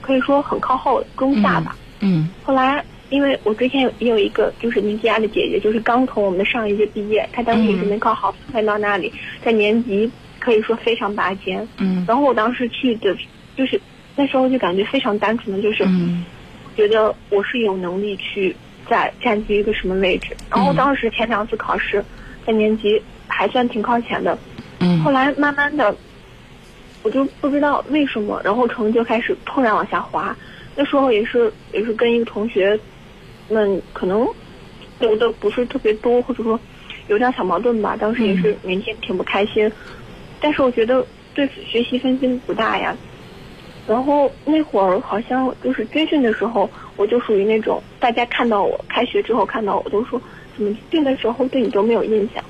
[0.01, 1.75] 可以说很靠后，中下吧。
[1.99, 2.29] 嗯。
[2.43, 9.11] 后来因为我之前有也有一个就是年级大的姐姐，就是刚从我们的上一届毕业，她当时也是没考好，分到那里，
[9.43, 10.09] 在年级
[10.43, 11.65] 可以说非常拔尖。
[11.77, 13.15] 嗯然后我当时去的，
[13.55, 13.79] 就是
[14.17, 16.25] 那时候就感觉非常单纯的，就是嗯
[16.75, 18.53] 觉得我是有能力去
[18.89, 20.35] 在占据一个什么位置。
[20.49, 22.03] 然后当时前两次考试，
[22.45, 24.37] 在年级还算挺靠前的，
[24.79, 25.95] 嗯后来慢慢的，
[27.03, 30.35] 我就不知道为什么，然后成绩就开始突然往下滑。
[30.75, 32.77] 那时候也是也是跟一个同学
[33.49, 34.27] 们可能
[34.99, 36.59] 聊的不是特别多，或者说
[37.07, 37.95] 有点小矛盾吧。
[37.95, 39.71] 当时也是每天挺不开心，
[40.43, 42.93] 但是我觉得对学习分心不大呀。
[43.87, 50.21] 然后那会儿好像就是军训的时候，我就属于那种大家看到我开学之后看到我都说
[50.55, 52.43] 怎么这个时候对你都没有印象。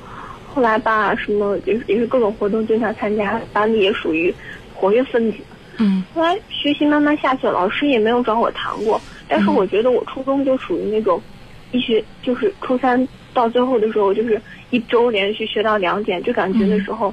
[0.52, 4.34] 后来吧，什么也是也是各种活动经常参加，班里也属于
[4.74, 5.38] 活跃分子。
[5.78, 9.00] 嗯后来学习慢慢下去，老师也没有找我谈过。
[9.28, 11.20] 但是我觉得我初中就属于那种，
[11.72, 14.40] 一学就是初三到最后的时候，就是
[14.70, 17.12] 一周连续学到两点，就感觉那时候，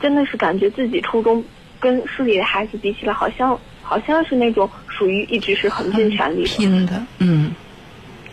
[0.00, 1.42] 真的是感觉自己初中
[1.80, 6.48] 跟市里的孩子比起来，好像好像是那种属于一直是很尽全力的。
[6.48, 7.52] 拼的，嗯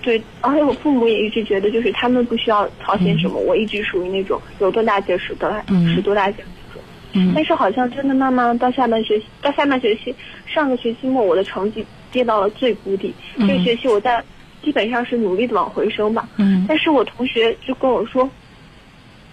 [0.03, 6.83] 对，而且我父母也一直觉得，就是他们不需要操心什么，我一直属于那种有多大劲使多大嗯使多大劲那种。
[7.13, 10.15] 嗯但是好像真的慢慢到下半学期，到下半学期，
[10.47, 13.13] 上个学期末我的成绩跌到了最谷底。
[13.35, 14.23] 嗯这个学期我在
[14.63, 16.27] 基本上是努力的往回升吧。
[16.37, 18.27] 嗯但是我同学就跟我说，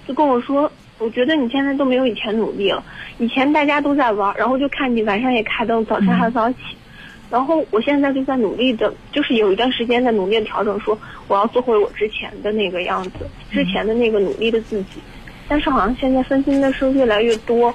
[0.06, 2.82] 就跟我说，我觉得你现在都没有以前努力了。
[3.18, 6.58] 以前大家都在玩，然后就看你晚上也开灯，早晨还早起。
[7.30, 15.00] 然后我现在就在努力的，就是有一段时间在努力的调整，说我要做回我之前的那个样子，之前的那个努力的自己。
[15.46, 17.72] 但是好像现在分心的事越来越多，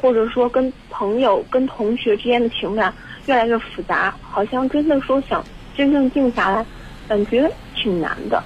[0.00, 2.92] 或者说跟朋友、跟同学之间的情感
[3.26, 5.44] 越来越复杂，好像真的说想
[5.76, 6.64] 真正静下来，
[7.08, 8.42] 感觉挺难的。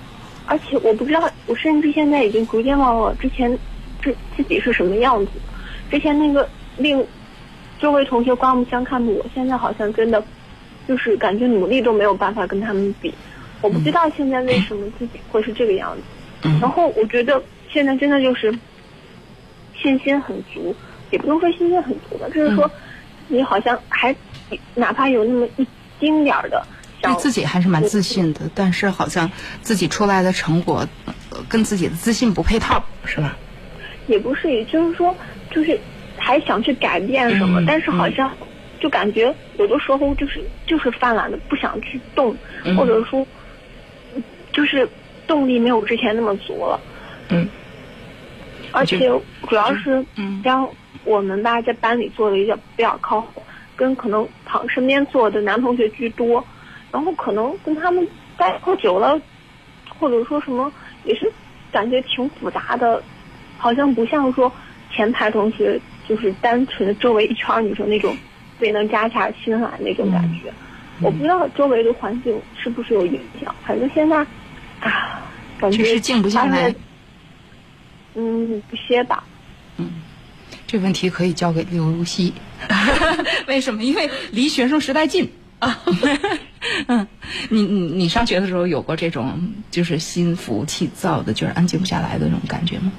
[0.46, 3.58] 而且我不知道，我甚至现在已经逐渐忘了之前
[4.04, 5.32] 自自己是什么样子。
[5.90, 7.04] 之前那个令
[7.80, 10.22] 周围同学刮目相看的我，现在好像真的
[10.86, 13.12] 就是感觉努力都没有办法跟他们比。
[13.60, 16.48] 我不知道现在为什么自己会是这个样子。
[16.60, 18.52] 然后我觉得现在真的就是
[19.80, 20.76] 信心很足，
[21.10, 22.70] 也不能说信心很足吧，就是说
[23.28, 24.14] 你好像还
[24.74, 25.66] 哪怕有那么一
[25.98, 26.62] 丁点儿的
[27.00, 29.30] 对自己还是蛮自信的，但是好像
[29.62, 31.14] 自己出来的成果呃
[31.48, 33.36] 跟自己的自信不配套，是吧？
[34.06, 35.14] 也不是，也就是说，
[35.50, 35.78] 就是
[36.16, 38.30] 还想去改变什么，嗯但是好像
[38.80, 42.76] 就感觉有的时候就是就是犯懒的，不想去动，嗯。
[42.76, 43.26] 或者说
[44.52, 44.88] 就是
[45.26, 46.78] 动力没有之前那么足了。
[47.30, 47.48] 嗯，
[48.72, 49.08] 而且
[49.48, 50.42] 主要是嗯。
[50.44, 50.68] 像
[51.04, 53.42] 我们吧，在班里坐的也比较靠后，
[53.76, 56.44] 跟可能旁身边坐的男同学居多，
[56.92, 59.20] 然后可能跟他们待喝久了，
[59.98, 60.72] 或者说什么
[61.04, 61.30] 也是
[61.72, 63.02] 感觉挺复杂的，
[63.58, 64.52] 好像不像说
[64.92, 70.52] 前排同学就是单纯的周围一圈女生那种特别能扎下心来那种感觉。
[71.00, 74.18] 我不知道周围的环境是不是有影响，反正现在
[74.80, 75.22] 啊，
[75.58, 76.74] 感觉就是静不下来。
[78.14, 79.24] 嗯，不歇吧。
[79.76, 79.90] 嗯，
[80.68, 82.32] 这问题可以交给刘如熙。
[83.48, 83.82] 为什么？
[83.82, 85.28] 因为离学生时代近
[85.58, 85.80] 啊。
[86.86, 87.06] 嗯，
[87.50, 92.92] 你你你上学的时候有过这种就是心浮气躁的，就是安静不下来的那种感觉吗？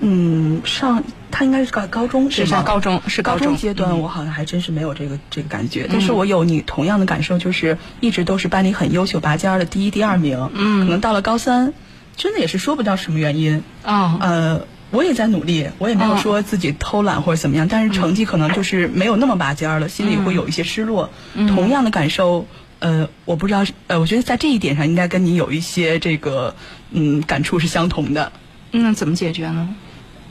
[0.00, 5.86] 嗯，上他应该是高高中是上高中是高中阶段，我好像还真是没有这个这个感觉。
[5.90, 10.50] 但是我有你同样的感受，就是一直都是班里很优秀拔尖儿的第一、第二名。
[10.54, 11.72] 嗯，可能到了高三，
[12.16, 14.18] 真的也是说不到什么原因啊。
[14.20, 21.10] 呃，我也在努力，我也没有说自己偷懒或者怎么样，但是成绩可能就是没有那么拔尖儿了，心里会有一些失落。
[21.34, 22.46] 同样的感受，
[22.80, 26.54] 呃，我不知道，呃，我觉得在这一点上应该跟你有一些这个
[26.90, 28.30] 嗯感触是相同的。
[28.72, 29.74] 那怎么解决呢？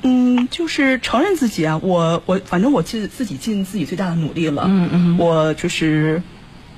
[0.08, 4.66] 嗯，就是承认自己啊，我我反正我尽自己尽自己最大的努力了。
[4.68, 6.22] 嗯嗯，我就是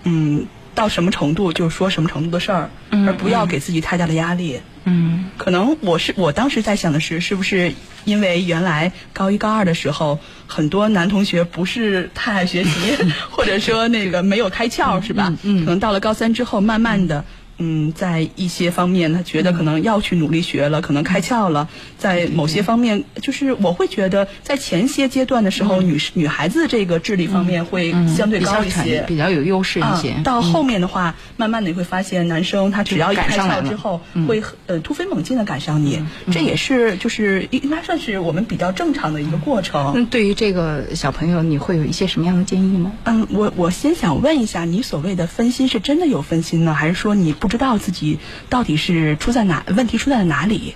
[0.04, 2.70] 嗯到什么程度就说什么程度的事儿，
[3.06, 4.62] 而不要给自己太大的压力。
[4.86, 7.74] 嗯，可能我是我当时在想的是，是不是
[8.06, 12.96] 因为原来高一高二的时候，很多男同学不是太爱学习，
[13.30, 15.34] 或者说那个没有开窍，是吧？
[15.44, 17.26] 嗯，可能到了高三之后，慢慢的。
[17.60, 21.68] 嗯，在一些方面，他觉得可能要去努力学了，可能开窍了。
[21.98, 30.16] 在某些方面，就是我会觉得，在前些阶段的时候，女女孩子这个智力方面会相对高一些，比较有优势一些。
[30.24, 36.00] 到后面的话，慢慢的你会发现，男生他只要一开窍之后，会呃突飞猛进的赶上你。
[36.32, 39.94] 这也是就是应该算是我们比较正常的一个过程。
[39.96, 42.92] 那对于这个小朋友，你会有一些什么样的建议吗？
[43.06, 47.47] 嗯，我我先想问一下，你所谓的分心是真的有分心呢，还是说你不？
[47.48, 48.20] 不知道自己
[48.50, 50.76] 到底是出在哪问题出在了哪里？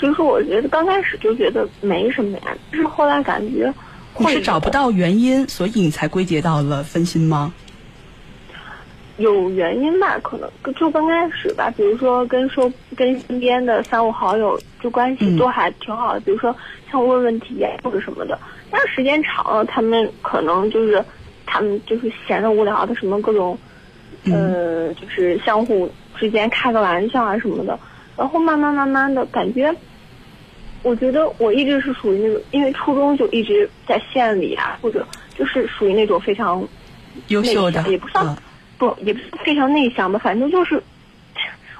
[0.00, 3.72] 其实我觉得刚开始就觉得没什么呀，但是后来感觉
[4.18, 7.52] 你是找不到原因，所以你才归结到了分心吗？
[9.18, 16.56] 有原因吧，可能就刚开始吧，比如说跟说跟身边的三五好友就关系都还挺好的，比如说
[16.90, 18.38] 像问问题呀或者什么的，
[18.70, 21.04] 但是时间长了，他们可能就是
[21.46, 23.56] 他们就是闲的无聊的什么各种。
[24.24, 27.78] 呃，就是相互之间开个玩笑啊什么的，
[28.16, 29.74] 然后慢慢慢慢的感觉，
[30.82, 35.06] 我觉得我一直是属于那种，因为初中就一直在县里啊，或者
[35.36, 36.66] 就是属于那种非常
[37.28, 38.36] 优秀的，也不算
[38.78, 40.82] 不，也不是非常内向吧，反正就是，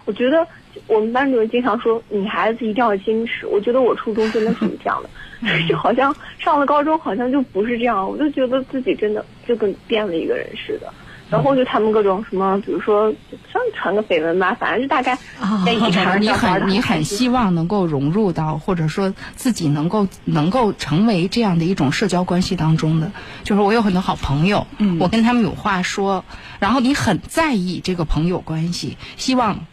[0.05, 0.47] 我觉得
[0.87, 5.09] 我们班主任经常说女孩子一定要矜持，我觉得我初中真的属于这样的，
[5.69, 10.93] 就好像上了高中好像就不是这样，我就觉得自己真的就跟变了一个人似的。
[11.33, 13.11] 然后就他们各种什么，比如说
[13.51, 15.17] 像传个绯闻吧，反正就大概
[15.65, 23.11] 在一起传你很你很希望能够融入到，或者说自己能够能够成为这样的一种社交关系当中的。
[23.45, 26.25] 就是我有很多好朋友，嗯我跟他们有话说。
[26.61, 29.65] 然后你很在意这个朋友关系，希望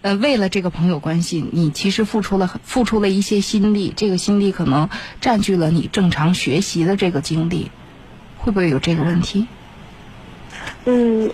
[0.00, 4.88] 呃为了这个朋友关系，你其实付出了付出了一些心力，这个心力可能
[5.20, 7.70] 占据了你正常学习的这个精力，
[8.38, 9.40] 会不会有这个问题？
[9.40, 9.46] 嗯，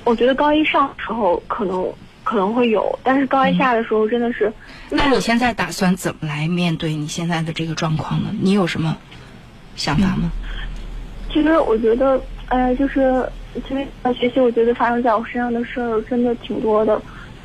[0.04, 1.86] 我觉得高一上的时候可能
[2.24, 4.52] 可能会有，但是高一下的时候真的是。
[4.90, 8.28] 那你现在打算怎么来面对你现在的这个状况呢？
[8.40, 8.96] 你有什么
[9.76, 10.30] 想法吗？
[11.32, 13.26] 其实我觉得，呃，就是
[13.66, 17.00] 其实学习，我觉得发生在我身上的事儿真的挺多的。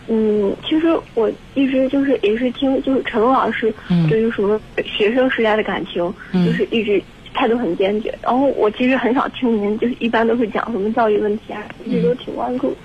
[0.07, 3.73] 嗯，其实我一直就是也是听，就是陈龙老师
[4.09, 7.01] 对于什么学生时代的感情，就是一直。
[7.33, 12.75] 态度很坚决，然后我其实很少听您，就是一般都是讲什么教育问题啊，一直都挺关注。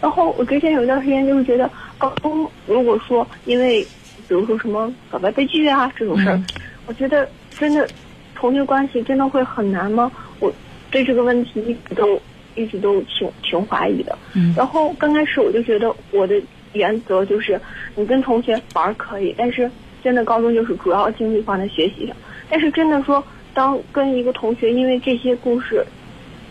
[0.00, 3.82] 然后我之前有一段时间就是觉得，高中如果说因为，
[4.28, 6.40] 比如说什么表白被拒绝啊这种事儿，
[6.86, 7.26] 我觉得
[7.58, 7.88] 真的
[8.34, 10.12] 同学关系真的会很难吗？
[10.38, 10.52] 我
[10.90, 12.20] 对这个问题一直都
[12.54, 14.16] 一直都挺挺怀疑的。
[14.54, 16.40] 然后刚开始我就觉得我的
[16.74, 17.58] 原则就是，
[17.94, 19.70] 你跟同学玩可以，但是
[20.04, 22.14] 真的高中就是主要精力放在学习上。
[22.50, 23.24] 但是真的说。
[23.56, 25.82] 当跟一个同学因为这些故事，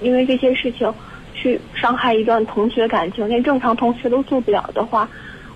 [0.01, 0.91] 因为这些事情，
[1.36, 5.08] 去伤害一段同学感情，连正常同学都做不了的话，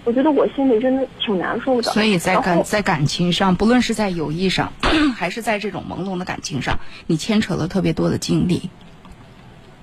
[0.04, 1.91] 我觉得我心里真的挺难受的。
[1.91, 4.72] 所以在感在感情上，不论是在友谊上，
[5.18, 6.78] 还是在这种朦胧的感情上，
[7.08, 8.70] 你牵扯了特别多的精力。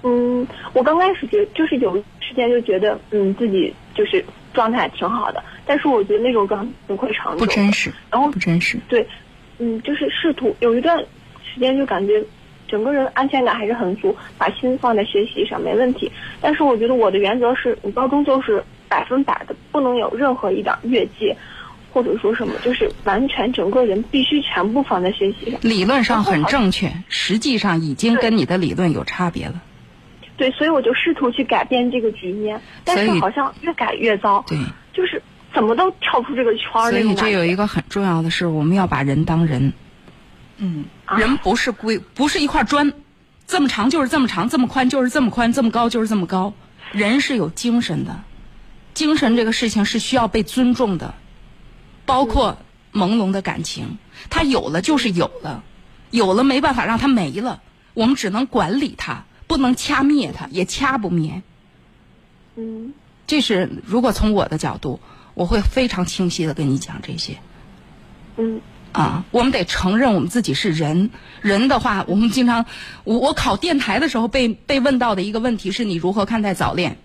[0.04, 8.78] 嗯，我刚开始觉就是有时间就觉得，嗯，自己就是状态挺好的，但是我觉得那种状态不会长久，不真实，然后不真实。
[8.88, 9.04] 对，
[9.58, 11.04] 嗯，就是试图有一段。
[11.56, 12.22] 时间就感觉
[12.68, 16.12] 整个人安全感还是很足，把心放在学习上没问题。
[16.38, 21.34] 但是我觉得我的原则是你高中就是百分百的，不能有任何一点越界，
[21.94, 25.58] 或者说什么，就是完全整个人必须全部放在学习上。
[25.62, 29.62] 理论上很正确，实际上已经跟你的理论有差别了。
[30.36, 34.44] 对，所以我就试图去改变这个局面，但是好像越改越糟。
[34.46, 34.58] 对，
[34.92, 35.22] 就是
[35.54, 37.30] 怎么都跳不出这个圈儿所以这。
[37.30, 39.72] 有一个很重要的是，我们要把人当人。
[40.58, 40.86] 嗯，
[41.16, 42.92] 人不是规，不是一块砖，
[43.46, 46.54] 这么长就是这么长，这么宽就是这么宽，这么高就是这么高。
[46.92, 48.22] 人是有精神的，
[48.94, 51.14] 精神这个事情是需要被尊重的，
[52.06, 52.58] 包括
[52.92, 53.98] 朦胧的感情，
[54.30, 55.62] 它有了就是有了，
[56.10, 57.60] 有了没办法让它没了，
[57.92, 61.42] 我们只能管理它，不能掐灭它，也掐不灭。
[62.54, 62.94] 嗯
[63.26, 65.00] 这是如果从我的角度，
[65.34, 67.36] 我会非常清晰的跟你讲这些。
[68.36, 68.60] 嗯
[68.96, 71.10] 啊，我们得承认我们自己是人。
[71.42, 72.64] 人的话，我们经常，
[73.04, 76.96] 我我考电台的时候被被问到的一个问题是你如何看待早恋？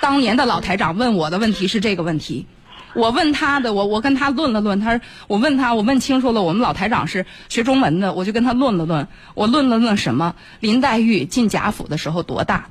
[0.00, 2.46] 当年的老台长问我的问题是这个问题，
[2.92, 10.34] 我问他的，我我跟他论了论，他说我问他，我问清楚了，我们老台长是学中文的，我就跟他论了论，我论了论什么？
[10.58, 12.68] 林黛玉进贾府的时候多大？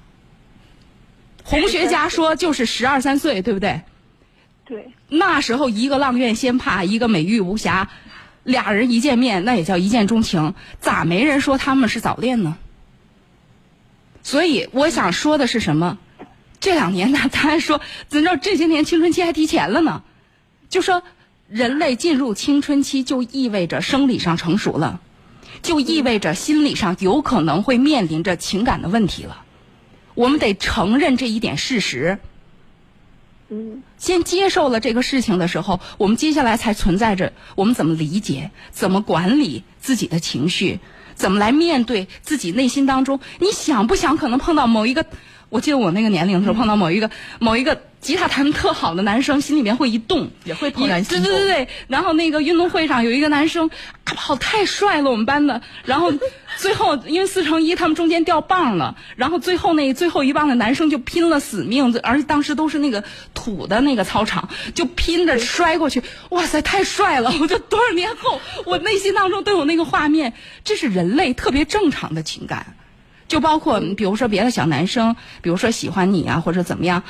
[1.45, 3.81] 红学家说就是十二三岁，对不对？
[4.65, 7.87] 对，那时候一个阆苑仙葩，一个美玉无瑕，
[8.47, 12.57] 俩人一见面那也叫一见钟情，咋没人说他们是早恋呢？
[14.23, 15.97] 所以我想说的是什么？
[16.61, 20.01] 这两年呢，他还说，怎么着这些年青春期还提前了呢？
[20.69, 21.03] 就说
[21.49, 25.01] 人类进入青春期，就意味着生理上成熟了，
[25.61, 29.43] 就意味着心理上有可能会面临着情感的问题了。
[30.15, 32.17] 我们得承认这一点事实。
[33.49, 40.79] 嗯先接受了这个事情的时候，我们接下来才存在着我们怎么理解、怎么管理自己的情绪，
[41.15, 45.05] 怎么来面对自己内心当中，你想不想可能碰到某一个？
[45.49, 51.31] 我记得我那个年龄的时候，碰到某一个某一个吉他弹得特好的男生，心里面会一动，也会怦然心动。
[51.31, 53.69] 对对对，然后那个运动会上有一个男生
[54.03, 55.61] 啊跑太帅了，我们班的。
[55.85, 56.11] 然后
[56.57, 66.03] 最后因为四乘一他们中间掉棒了，然后最后那最后一棒的男生就拼了死命，而且当时都是那个土的那个操场，就拼着摔过去。
[66.29, 67.33] 哇塞，太帅了！
[67.39, 70.33] 我就多少年后，我内心当中都有那个画面，
[70.65, 72.75] 这是人类特别正常的情感。
[73.27, 77.03] 就包括比如说别的小男生，比如说喜欢你啊，或者怎么样，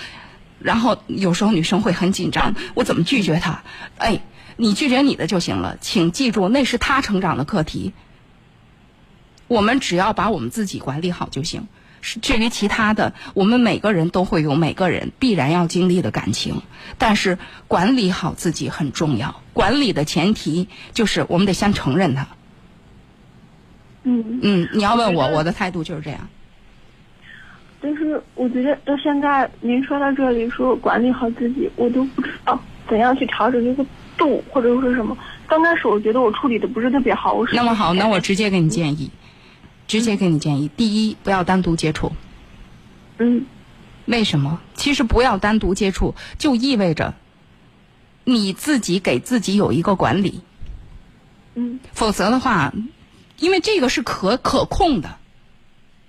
[0.59, 3.63] 然后有时候女生会很紧张，我怎么拒绝他？
[3.97, 4.22] 哎，
[4.55, 7.93] 你拒绝你的就行了，请记住那是他成长的课题。
[9.47, 11.68] 我们只要把我们自己管理好就行。
[12.22, 16.61] 至于其他的，我们每个人都会有每个人必然要经历的感情，
[16.97, 17.38] 但是
[17.68, 19.41] 管理好自己很重要。
[19.51, 22.28] 管理的前提就是我们得先承认它。
[24.10, 26.20] 嗯，嗯，你要问我，我的态度就是这样。
[27.82, 33.86] 但是我觉得到现在您说到这里说管理好自己，我都不知道怎样去调整这个
[34.18, 35.16] 度，或者说什么。
[35.45, 39.12] 刚开始我觉得我处理的不是特别好，那么好，那我直接给你建议，
[39.88, 40.70] 直接给你建议。
[40.78, 42.14] 第一，不要单独接触。
[43.20, 43.45] 嗯
[44.05, 44.62] 为什么？
[44.74, 47.14] 其实不要单独接触，就意味着
[48.24, 50.41] 你自己给自己有一个管理，
[51.55, 52.74] 嗯否则的话，
[53.40, 55.18] 因为这个是可可控的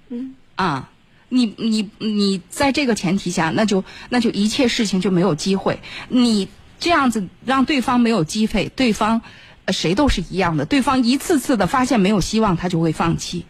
[0.08, 0.90] 嗯啊。
[1.30, 5.80] 你你你在这个前提下，那就那就一切事情就没有机会。
[6.08, 6.48] 你
[6.78, 9.20] 这样子让对方没有机会，对方、
[9.66, 10.64] 呃、谁都是一样的。
[10.64, 13.44] 对方一次次的发现没有希望，他就会放弃。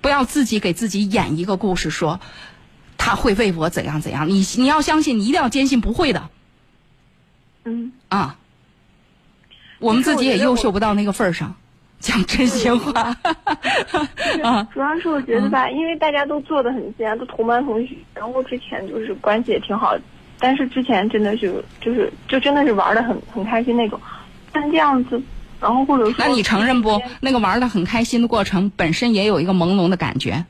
[0.00, 2.20] 不要自己给自己演一个故事，说
[2.96, 4.30] 他会为我怎样怎样。
[4.30, 6.30] 你你要相信，你一定要坚信不会的
[7.64, 8.38] 嗯，啊。
[9.78, 11.56] 我们自己也优秀不到那个份儿上，
[12.04, 13.16] 讲真心话
[14.42, 14.68] 啊。
[14.74, 19.96] 主要是我觉得吧，因为大家都做的很近啊，都同班同学，然后之前就是关系也挺好，
[20.38, 23.98] 但是之前真的是就是就真的是玩的很很开心那种，
[24.52, 25.20] 但这样子，
[25.60, 27.00] 然后或者说，那你承认不？
[27.20, 30.44] 那个玩的很开心的过程本身也有一个朦胧的感觉。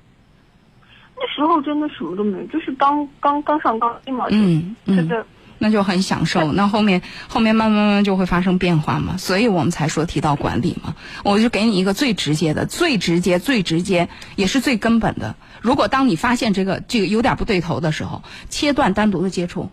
[1.17, 5.25] 那时候真的什么都没有，就是刚刚刚上高一嘛，嗯嗯，真的。
[5.59, 6.53] 那就很享受。
[6.53, 10.95] 那后面后面慢慢慢慢就会发生变化嘛，所以我们才说提到管理嘛。
[11.25, 15.37] 我就给你一个最直接的、最直接、最直接，也是最根本的。
[15.61, 19.71] 如果当你发现这个这个有点不对头的时候，切断单独的接触。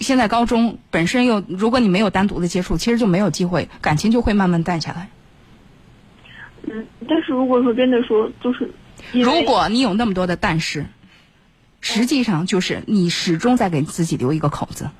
[0.00, 5.08] 现在高中本身又，如果你没有单独的接触，其实就没有机会，感情就会慢慢淡下来。
[6.62, 8.70] 嗯，但是如果说真的说，就是
[9.12, 10.86] 如果你有那么多的但是，
[11.80, 14.90] 实际上就是你始终在给自己留一个口子。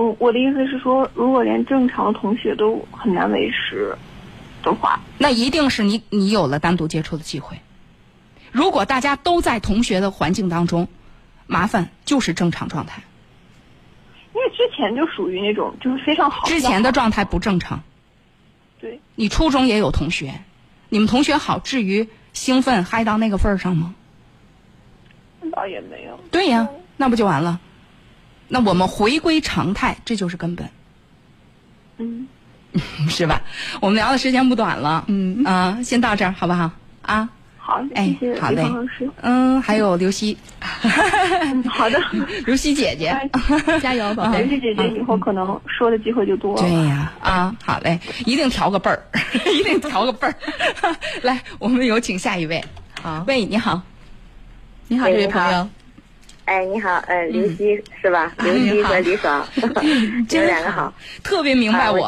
[0.00, 3.94] 嗯，我的意思是说，如果连正常同学都很难维持
[4.62, 7.54] 的话，那一定是你你有了单独接触的机会。
[8.50, 10.88] 如果大家都在同学的环境当中，
[11.46, 13.02] 麻烦就是正常状态。
[14.34, 16.48] 因为之前就属于那种就是非常好。
[16.48, 17.82] 之前的状态不正常。
[18.80, 18.98] 对。
[19.16, 20.32] 你初中也有同学，
[20.88, 23.94] 你们同学好，至于兴奋嗨到那个份儿上吗？
[25.42, 26.18] 那倒也没有。
[26.30, 27.60] 对呀，那不就完了？
[28.50, 30.68] 那我们回归常态，这就是根本。
[31.96, 32.26] 嗯。
[33.08, 33.42] 是吧？
[33.80, 35.04] 我们聊的时间不短了。
[35.08, 36.70] 嗯啊，先到这儿好不好？
[37.02, 37.28] 啊。
[37.58, 38.64] 好，哎，好嘞。
[39.22, 40.38] 嗯，还有刘希。
[41.68, 42.00] 好的，
[42.46, 43.12] 刘希姐姐，
[43.80, 44.42] 加油，宝贝。
[44.42, 46.62] 刘希姐姐以后可能说的机会就多了。
[46.62, 49.02] 对呀，啊，好嘞，一定调个辈儿，
[49.52, 50.34] 一定调个辈儿。
[51.22, 52.64] 来，我们有请下一位。
[53.02, 53.82] 好，喂，你好。
[54.86, 55.68] 你好，这位朋友。
[56.50, 58.32] 哎，你好，呃，刘希是吧？
[58.42, 60.92] 刘希和李爽，你们两个好。
[61.22, 62.06] 特别明白我。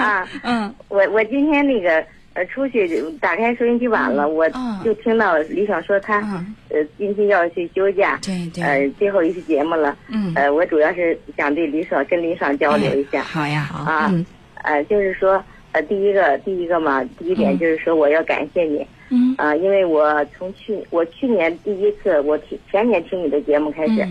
[0.00, 2.02] 啊， 嗯，我我今天那个。
[2.32, 2.88] 呃，出去
[3.20, 4.48] 打开收音机晚了，我
[4.84, 6.20] 就听到李爽说他
[6.68, 14.14] 呃今天要去休假，对对，呃最后一期节目了，嗯，呃我主要是想对李爽跟李爽交流一下，好呀好啊，
[14.62, 24.06] 呃就是说呃第一个第一个嘛，第一点就是说我要感谢你，嗯啊因为我从去我去年第一次我听前年听你的节目开始，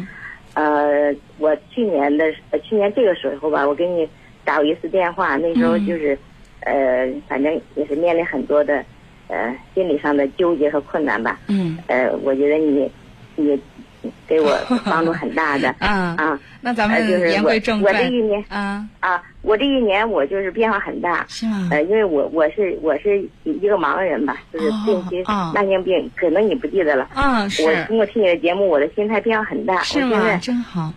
[0.53, 2.26] 呃我去年的
[2.64, 4.07] 去年这个时候吧，我给你
[4.43, 6.18] 打过一次电话，那时候就是。
[6.62, 8.84] 呃，反正也是面临很多的，
[9.30, 11.39] 呃，心理上的纠结和困难吧。
[11.47, 11.78] 嗯。
[11.88, 12.91] 呃，我觉得你，
[13.38, 13.57] 你
[14.28, 15.74] 给我帮助很大的。
[15.80, 16.38] 啊啊。
[16.60, 17.95] 那咱们言归正传。
[17.95, 18.43] 我这一年。
[18.49, 18.86] 啊。
[18.99, 21.25] 啊，我这一年我就是变化很大。
[21.27, 21.69] 是吗？
[21.71, 25.23] 呃，因为我我是我是一个盲人吧，就是病心
[25.53, 27.09] 慢性病，可能你不记得了。
[27.15, 27.63] 嗯，是。
[27.63, 29.81] 我通过听你的节目，我的心态变化很大。
[29.83, 30.37] 是吗？
[30.37, 30.91] 真好。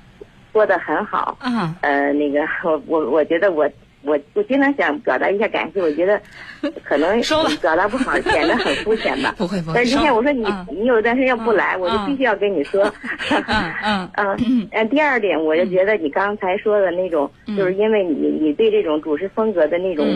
[0.53, 1.36] 过得很好。
[1.40, 1.74] 啊。
[1.80, 3.68] 呃，那个我我我觉得我。
[4.05, 6.20] 我我经常想表达一下感谢，我觉得
[6.82, 7.20] 可能
[7.61, 9.34] 表达不好，显得很肤浅吧。
[9.38, 9.74] 不会不会。
[9.76, 12.84] 但今天我说你你有一段时间要不来，我就必须要跟你说。
[13.30, 14.68] 嗯嗯嗯。
[14.72, 20.07] 嗯，第二点，我就觉得你刚才说的那种，就是因为你你对这种主持风格的那种，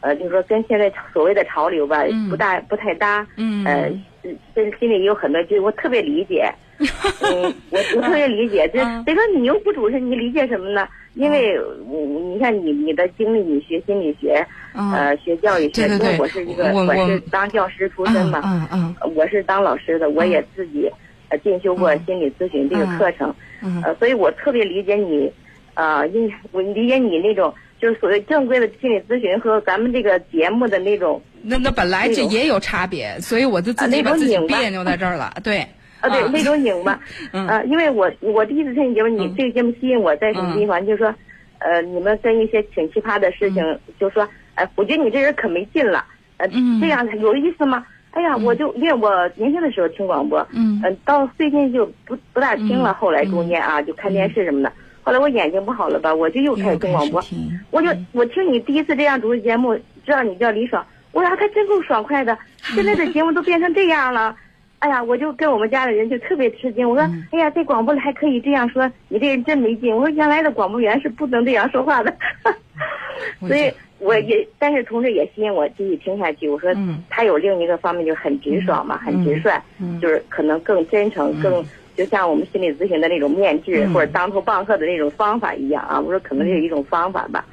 [0.00, 3.26] 呃，就是说跟现在所谓的潮流吧，不大不太搭。
[3.36, 3.64] 嗯。
[3.64, 3.90] 呃，
[4.54, 6.52] 心心里也有很多就我特别理解。
[6.78, 10.86] 嗯， 我我特别理解，这别说你又不主持，你理解什么呢？
[11.14, 11.58] 因为
[11.88, 20.90] 我你看你你的经历，你学心理学，呃，学教育学，因为我是一个我是当教师出身嘛，嗯嗯，我是当老师的，我也自己
[21.30, 23.34] 呃进修过心理咨询这个课程，
[23.82, 25.32] 呃，所以我特别理解你，
[25.72, 35.66] 呃，因我理解你那种就是所谓正规的心理咨询和咱们这个节目的那种，那那本来这也有差别，所以我就自己把自己别扭在这儿了，对。
[36.00, 36.98] 啊，对，那种拧巴，
[37.32, 40.84] 啊，因为我我第一次听你节目，你这个节目吸引我在什么地方？
[40.86, 41.14] 就是说，
[41.58, 46.04] 呃，你们跟一些挺奇葩的事情，就说，哎，我觉得你这人可没劲了，
[46.36, 46.46] 呃，
[46.80, 47.84] 这样有意思吗？
[48.12, 54.72] 哎呀，我就因为我年轻的时候听广播，嗯，到最近就不不大听了，后来中间啊就看电视什么的，
[55.02, 57.22] 后来我眼睛不好了吧，我就又开始听广播，
[57.70, 59.74] 我就我听你第一次这样主持节目，
[60.04, 60.82] 知道你叫李爽，
[61.12, 62.36] 我说他真够爽快的，
[62.74, 64.34] 现在的节目都变成这样了。
[64.78, 66.88] 哎呀，我就跟我们家的人就特别吃惊。
[66.88, 67.02] 我说，
[67.32, 69.94] 哎呀，在广播里还可以这样说，你这人真没劲。
[69.94, 72.14] 我说，原来的广播员是不能这样说话的。
[73.40, 76.48] 所以我也，但是同时也吸引我继续听下去。
[76.48, 76.70] 我说，
[77.08, 79.50] 他有另一个方面就很直爽嘛，很直率，
[80.00, 81.64] 就是可能更真诚，更
[81.96, 85.98] 就像我们心理咨询的那种面质或者当头棒喝的那种方法一样啊。
[85.98, 87.44] 我说，可能是一种方法吧。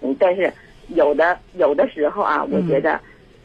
[0.00, 0.50] 嗯，但是
[0.88, 2.98] 有的有的时候啊，我觉得，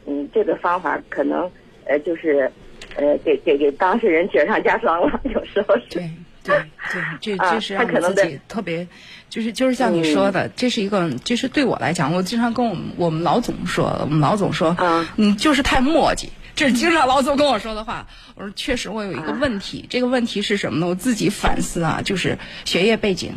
[0.06, 1.48] 嗯，这个方法可能
[1.84, 2.50] 呃就是。
[2.96, 5.82] 呃，给给给当事人雪上加霜了， 有时候是。
[5.90, 6.10] 对
[6.42, 6.56] 对
[7.20, 8.86] 对，这这是让我自己特别，
[9.28, 18.06] 就是就是像你说的，这是一个，这是对我来讲，我经常跟我们我们老总说，我们老总说，嗯你就是太磨叽，这是经常老总跟我说的话。
[18.36, 20.86] 我说确实，我有一个问题，这个问题是什么呢？
[20.86, 23.34] 我自己反思啊，就是学业背景，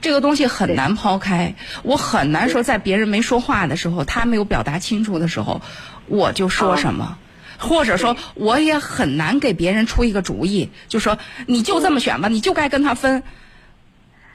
[0.00, 5.62] 这个东西很难抛开，我很难说在别人没说话的时候，他没有表达清楚的时候，
[6.08, 7.16] 我就说什么。
[7.60, 13.22] 或者说，我也很难给别人出一个主意，就说你就这么选吧，你就该跟他分。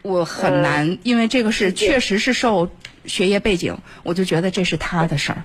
[0.04, 2.70] 我很难，因为这个是确实是受
[3.06, 5.44] 学业背景，我就觉得这是他的事儿，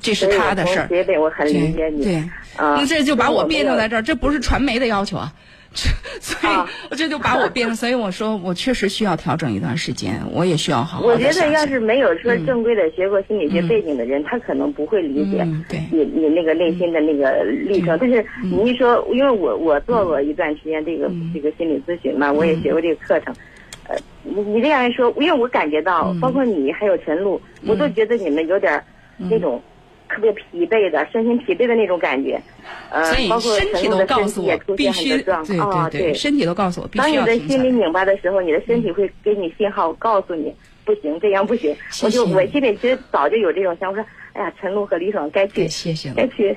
[0.00, 0.88] 这是他的事儿。
[0.88, 2.02] 对，我很理解你。
[2.02, 2.28] 对，
[2.58, 5.32] 那这就把我别扭在这儿，这不是传媒的要求啊。
[6.20, 6.54] 所以，
[6.90, 7.74] 我这就把我变了。
[7.76, 15.46] 所以我说，我确实需要调整一段时间，我也需要好好我觉得，要是没有说正规的学过心理学背景的人，他可能不会理解
[15.92, 17.98] 你你那个内心的那个历程。
[18.00, 23.34] 但是你一说，因为我我做过一段时间这个这个心理咨询嘛，我也学过这个课程。
[23.88, 28.82] 呃，你你这样一说，因为我感觉到，包括你还有陈露，我都觉得你们有点
[29.18, 29.62] 那种。
[30.16, 32.40] 特别疲惫的，身心疲惫的那种感觉。
[32.90, 35.42] 呃所以，包括身体都告诉我体也出现必须，状。
[35.70, 37.70] 啊，对对，身体都告诉我必须当你的心里。
[37.70, 40.52] 拧巴的时候，你的身体会给你信号，告诉你
[40.84, 41.76] 不行，这样不行。
[41.90, 46.26] 谢我就我心里其实早就有这种想法，说，哎呀，陈露和李爽该去，， 谢谢该。
[46.28, 46.56] 去，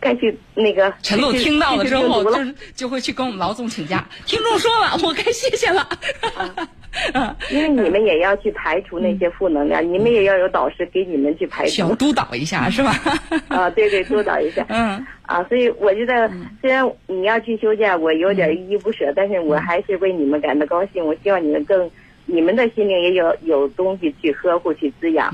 [0.00, 0.92] 该去那个。
[1.02, 4.06] 陈露听到了之后，就是就会去跟我们老总请假。
[4.26, 5.88] 听众说了，我该谢谢了。
[6.36, 6.68] 嗯，
[7.52, 11.70] 因为你们也要去排除那些负能量，你们也要有导师给你们去排除。
[11.70, 12.92] 小督导一下，是吧？
[13.48, 14.64] 啊，对对，督导一下。
[14.70, 16.30] 嗯，啊，所以我觉得，
[16.60, 21.04] 虽然你要去休假，我有点依依不舍，但是我还是为你们感到高兴。
[21.04, 21.90] 我希望你们更，
[22.26, 25.30] 你们的心灵也有有东西去呵护、去滋养，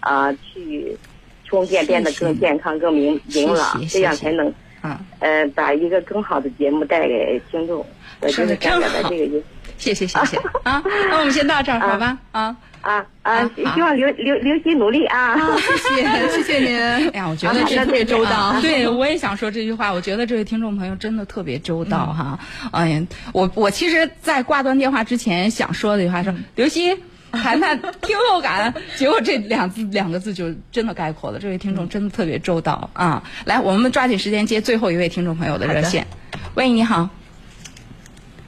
[0.00, 0.96] 啊，去
[1.44, 4.52] 充电，变得更健康、更明明朗，这样才能
[4.82, 7.84] 啊，呃把一个更好的节目带给听众。
[8.20, 9.42] 我就是想表达这个意思。
[9.78, 10.82] 谢谢谢谢 啊。
[10.84, 12.18] 那我们先到这儿，好吧？
[12.32, 12.56] 啊。
[12.80, 13.50] 啊啊啊！
[13.74, 15.36] 希望刘刘刘希努力啊！
[15.58, 16.78] 谢谢 谢谢您。
[17.10, 18.36] 哎呀，我觉得这特别周到。
[18.36, 19.92] 啊对，我也想说这句话。
[19.92, 22.38] 我觉得这位听众朋友真的特别周到哈。
[22.70, 23.02] 哎呀，
[23.32, 26.96] 我我其实，在挂断电话之前想说的一句话是，刘希。
[27.30, 31.38] 谈谈听后感，结果这两字两个字就真的概括了。
[31.38, 33.22] 这位听众真的特别周到啊！
[33.44, 36.06] 来，我们抓紧时间接最后一位听众朋友的热线。
[36.54, 37.10] 喂，你好。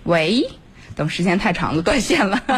[0.04, 0.48] 喂，
[0.96, 2.42] 等时间太长了，断线了。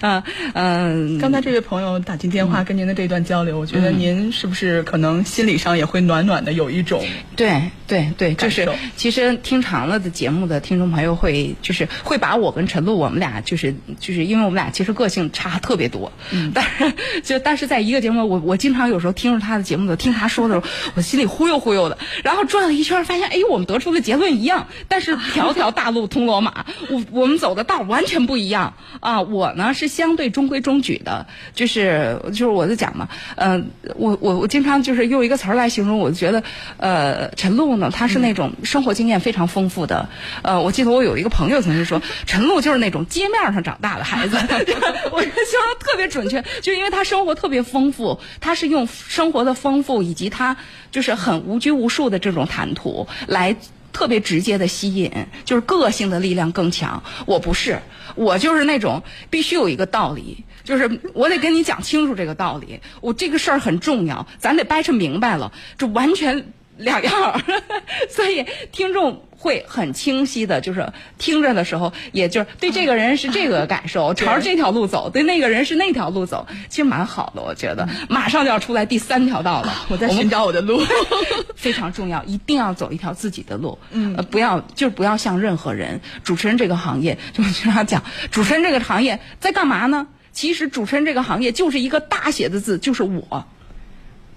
[0.00, 0.22] 啊
[0.54, 7.04] 嗯，刚才这位朋友打进电话跟您的这段交流，我觉得您是不是可能心理上也会暖暖的有一种
[7.36, 29.20] 对对对，就是其实听长了的节目的听众朋友会，就是会把我跟陈露我们俩就是就是因为我们俩其实个性差特别多，嗯，但是就但是在一个节目，我我经常有时候听着他的节目的，听他说的时候，我心里忽悠忽悠的，然后转了一圈，发现哎，我们得出的结论一样，但是条条大路通罗马，我我们走的道完全不一样啊！
[29.20, 36.42] 我呢是相对中规中矩的，就是就是我在讲嘛，嗯、我我我经常就是用一个词儿来形容，我就觉得，
[36.76, 40.08] 呃，陈露呢，她是那种生活经验非常丰富的，
[40.42, 44.36] 呃，我记得我有一个朋友曾经说，陈露就是那种街面上长大的孩子
[45.12, 50.56] 我觉得形容特别准确，就因为她生活特别丰富，她是用生活的丰富以及她
[50.90, 53.56] 就是很无拘无束的这种谈吐来。
[53.92, 55.10] 特别直接的吸引，
[55.44, 57.02] 就是个性的力量更强。
[57.26, 57.78] 我不是，
[58.14, 62.80] 我就是那种必须有一个道理，就是我得跟你讲清楚这个道理。
[63.00, 67.40] 我这个事儿很重要，咱得掰扯明白了，这完全两样儿。
[68.08, 70.86] 所以听众会很清晰的，就是
[71.18, 77.88] 听着的时候，也就是对这个人是这个感受，朝着这条路走；对那个人是那条路走，其实蛮好的，我觉得。
[78.08, 80.80] 马上就要出来第三条道了， 我在寻找我的路。
[81.56, 83.76] 非常重要，一定要走一条自己的路。
[83.90, 86.00] 嗯，呃，不要就是不要像任何人。
[86.22, 90.06] 主持人这个行业，就经常讲，主持人这个行业在干嘛呢？
[90.32, 93.44] 其实主持人这个行业就是一个大写的字，就是我，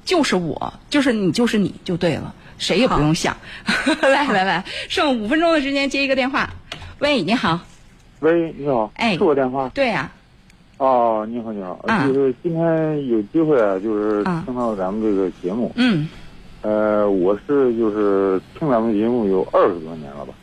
[0.03, 3.35] 就是我，就是你，就是你就对了，谁也不用想。
[4.01, 6.49] 来来来，剩五分钟的时间接一个电话。
[6.99, 7.59] 喂，你好。
[8.21, 9.69] 喂，你好，哎是我电话。
[9.73, 10.09] 对呀、
[10.77, 15.71] 哦，你好，你好，啊就是今天有机会啊，就是啊听到咱们这个节目。
[15.75, 16.07] 嗯，
[16.61, 20.33] 呃，我是就是听咱们节目有二十多年了吧，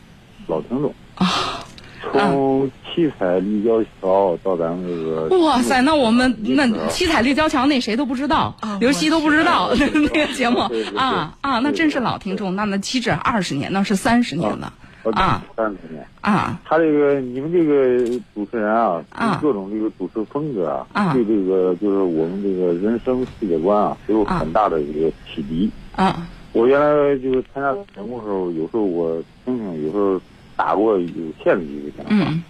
[0.46, 0.94] 老听众。
[1.14, 1.64] 啊。
[2.11, 5.38] 从七彩立交桥到咱们这个。
[5.38, 10.61] 哇塞，那我们那七彩立交桥那谁都不知道，啊刘希都不知道那个节目。
[10.96, 14.72] 啊啊，那真是老听众，那那岂止二十年，那是三十年了。
[15.05, 16.05] 哦啊三十年。
[16.20, 16.61] 啊。
[16.64, 17.98] 他这个你们这个
[18.34, 19.38] 主持人啊，啊。
[19.42, 21.12] 各种这个主持风格啊，啊。
[21.12, 25.70] 对这个就是我们这个人生世界观啊，都有很大的一个启迪。
[25.94, 26.26] 啊。
[26.53, 30.20] 我原来就是参加节目的时候，有时候我听听，有时候
[30.62, 31.06] 打过有
[31.42, 32.10] 限的一个电话。
[32.10, 32.44] 嗯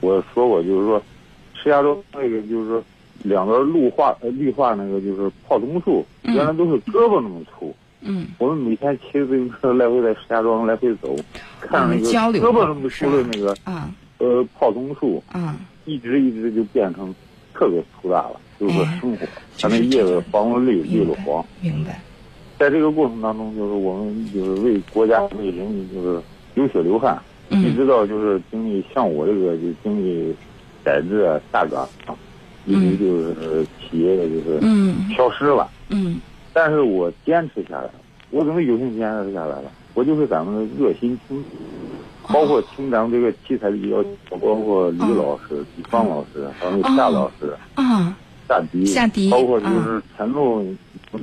[0.00, 1.00] 我说过，就是说，
[1.54, 2.82] 石家庄那个就是说
[3.22, 7.74] 两边绿化呃绿化那个就是泡桐树，嗯原来都是胳膊那么粗。
[8.00, 11.16] 嗯我们每天骑着自行车来回在石家庄来回走，
[11.60, 17.14] 看那个胳膊那么粗的那个啊呃泡桐树，啊一直一直就变成
[17.54, 19.26] 特别粗大了，就是说哎生活，
[19.58, 21.44] 它那叶子黄了绿，绿了黄。
[21.60, 22.00] 明白
[22.58, 26.20] 在这个过程当中，就是我们就是为国家为人民就是
[26.54, 30.34] 流血流汗，一嗯直到就是经历像我这个就经历
[30.84, 32.14] 改制啊、下岗啊，
[32.64, 35.08] 一直就是企业的就是嗯。
[35.16, 35.68] 消失了。
[35.88, 36.20] 嗯。
[36.52, 37.94] 但是我坚持下来了，
[38.30, 39.70] 我怎么有幸坚持下来了？
[39.94, 41.42] 我就是咱们的热心听，
[42.28, 48.16] 包括听咱们这个器材的要求，包括李老师、李芳老师，还有夏老师、啊
[48.48, 50.64] 夏迪，夏迪包括就是陈露，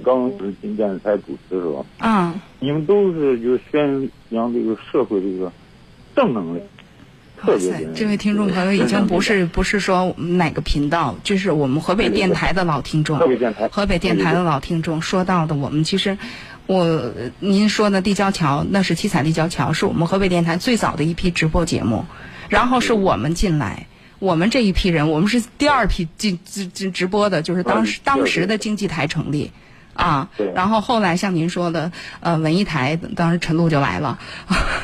[0.03, 2.35] 刚是进电视台主持的时候，啊。
[2.59, 5.51] 你们都是就是宣扬这个社会这个
[6.15, 6.65] 正能量，
[7.41, 7.89] 特别真实。
[7.95, 15.55] 这位听众朋友已经不是不是说哪个频道，就是我们河北电台的老听众，河北电台河北电台的老听众说到的。
[15.55, 16.17] 我们其实，
[16.67, 22.05] 我您说的立交桥，那是七彩立交桥，是我们河北电台最早的一批直播节目，
[22.49, 23.87] 然后是我们进来。
[24.19, 29.51] 我们这一批人，我们是第二批进进进直播的，就是当时当时的经济台成立，
[29.93, 34.17] 啊，然后后来像您说的，呃，文艺台，当时陈露就来了，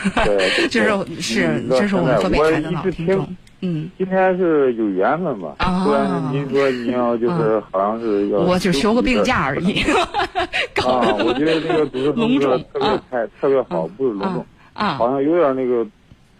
[0.70, 3.28] 就是是这是我们河北台的老听众，
[3.62, 5.56] 嗯，今天是有缘分吧？
[5.58, 9.82] 啊，不然您说你要就是好像是要，我就休个病假而已，
[10.86, 15.86] 啊，我觉得那个主持风格特别太特别好，不是隆重，啊，好像有点那个。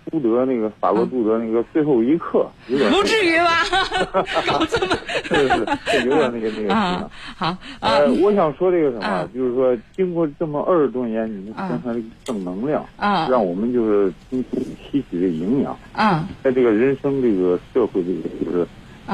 [0.10, 3.64] 杜德那个法国杜德那个最后一刻，有点不至于吧？
[4.48, 4.98] 搞这么。
[5.24, 5.48] 是
[5.86, 7.10] 是，有点那个那个啊。
[7.36, 14.44] 好，呃，我想说这个什么，就是说，经过这么二十多年，你们宣传这个正能量，啊，让我们就是吸
[14.92, 18.68] 吸取这营养，啊，在这个人生这个社会这个就是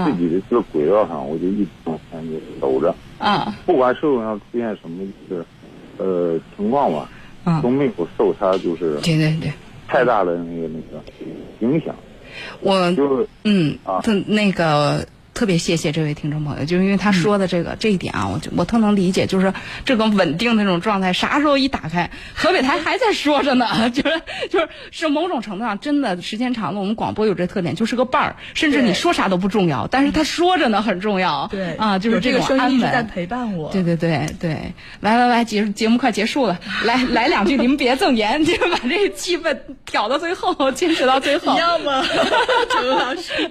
[0.05, 5.45] 自己的这个轨道上，我就一直往前就走着，啊，不管社会上出现什么就是
[5.97, 7.09] 呃情况吧，
[7.43, 9.51] 啊，都没有受他就是对对对。
[9.95, 11.01] 太大的那个那个
[11.61, 11.95] 影响，
[12.59, 32.89] 我就是嗯啊，他那个特别谢谢这位听众朋友，就是因为他说的这个这一点啊，我就我特能理解，就是这种稳定的那种状态，啥时候一打开，河北台还在说着呢， 就是就是是某种程度上真的时间长了，我们广播有这特点，就是个伴儿，甚至你说啥都不重要，但是他说着呢很重要，对啊，就是这个种安稳。
[32.89, 42.01] 在陪伴我，对对对对，来来来，节节目快结束了， 来来两句，你们别赠言，就把这个气氛挑到最后，坚持到最后，一样吗？
[42.71, 43.49] 陈老师，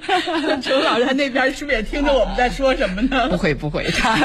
[0.62, 3.28] 陈老师他那边是不是也听着我们在说什么呢？
[3.30, 4.16] 不会不会，他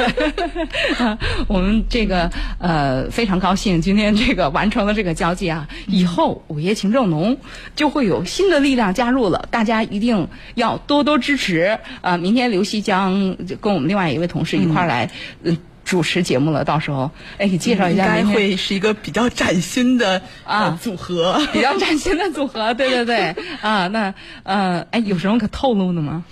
[1.48, 2.30] 我们这个
[2.60, 7.36] 呃非常高兴，今天这个完成了这个交际啊，以后午夜情正浓
[7.76, 12.16] 就会有新的力量加入了，大家一定要多多支持啊！
[12.18, 15.10] 明天刘希将跟我们另外一位同事一块儿来
[15.44, 15.58] 嗯。
[15.86, 26.24] 主持节目了，到时候哎，你介绍一下，应该会是一个比较崭新的啊组合，比较崭新的组合，对对对啊，那呃，哎，有什么可透露的吗？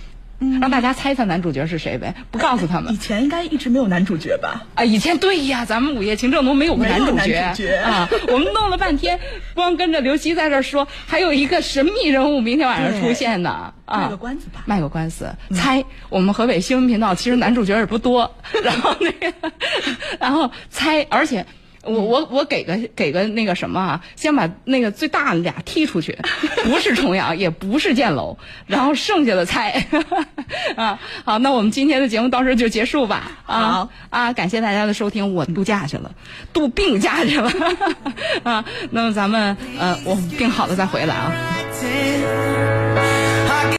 [0.60, 2.14] 让大家猜猜男主角是谁呗？
[2.30, 2.92] 不告诉他们。
[2.92, 4.64] 以前应该一直没有男主角吧？
[4.76, 8.08] 啊，以前对呀，咱们《午夜情正浓》没有个男主角啊。
[8.28, 9.18] 我们弄了半天，
[9.54, 13.72] 光跟着刘希在这说，还有一个神秘人物明天晚上出现呢。
[13.84, 15.34] 啊，卖个关子吧，卖个关子。
[15.54, 19.32] 猜我们河北新闻频道其实男主角也不多，然后那个，
[20.20, 21.44] 然后猜，而且。
[21.88, 26.16] 我我我给个给个那个什么啊，先把那个最大的俩踢出去，
[26.64, 28.36] 不是重阳，也不是建楼，
[28.66, 29.86] 然后剩下的猜
[30.76, 31.00] 啊。
[31.24, 33.32] 好，那我们今天的节目到时候就结束吧。
[33.46, 36.12] 啊啊，感谢大家的收听，我度假去了，
[36.52, 37.50] 度病假去了
[38.44, 38.64] 啊。
[38.90, 41.32] 那么咱们呃，我病好了再回来啊。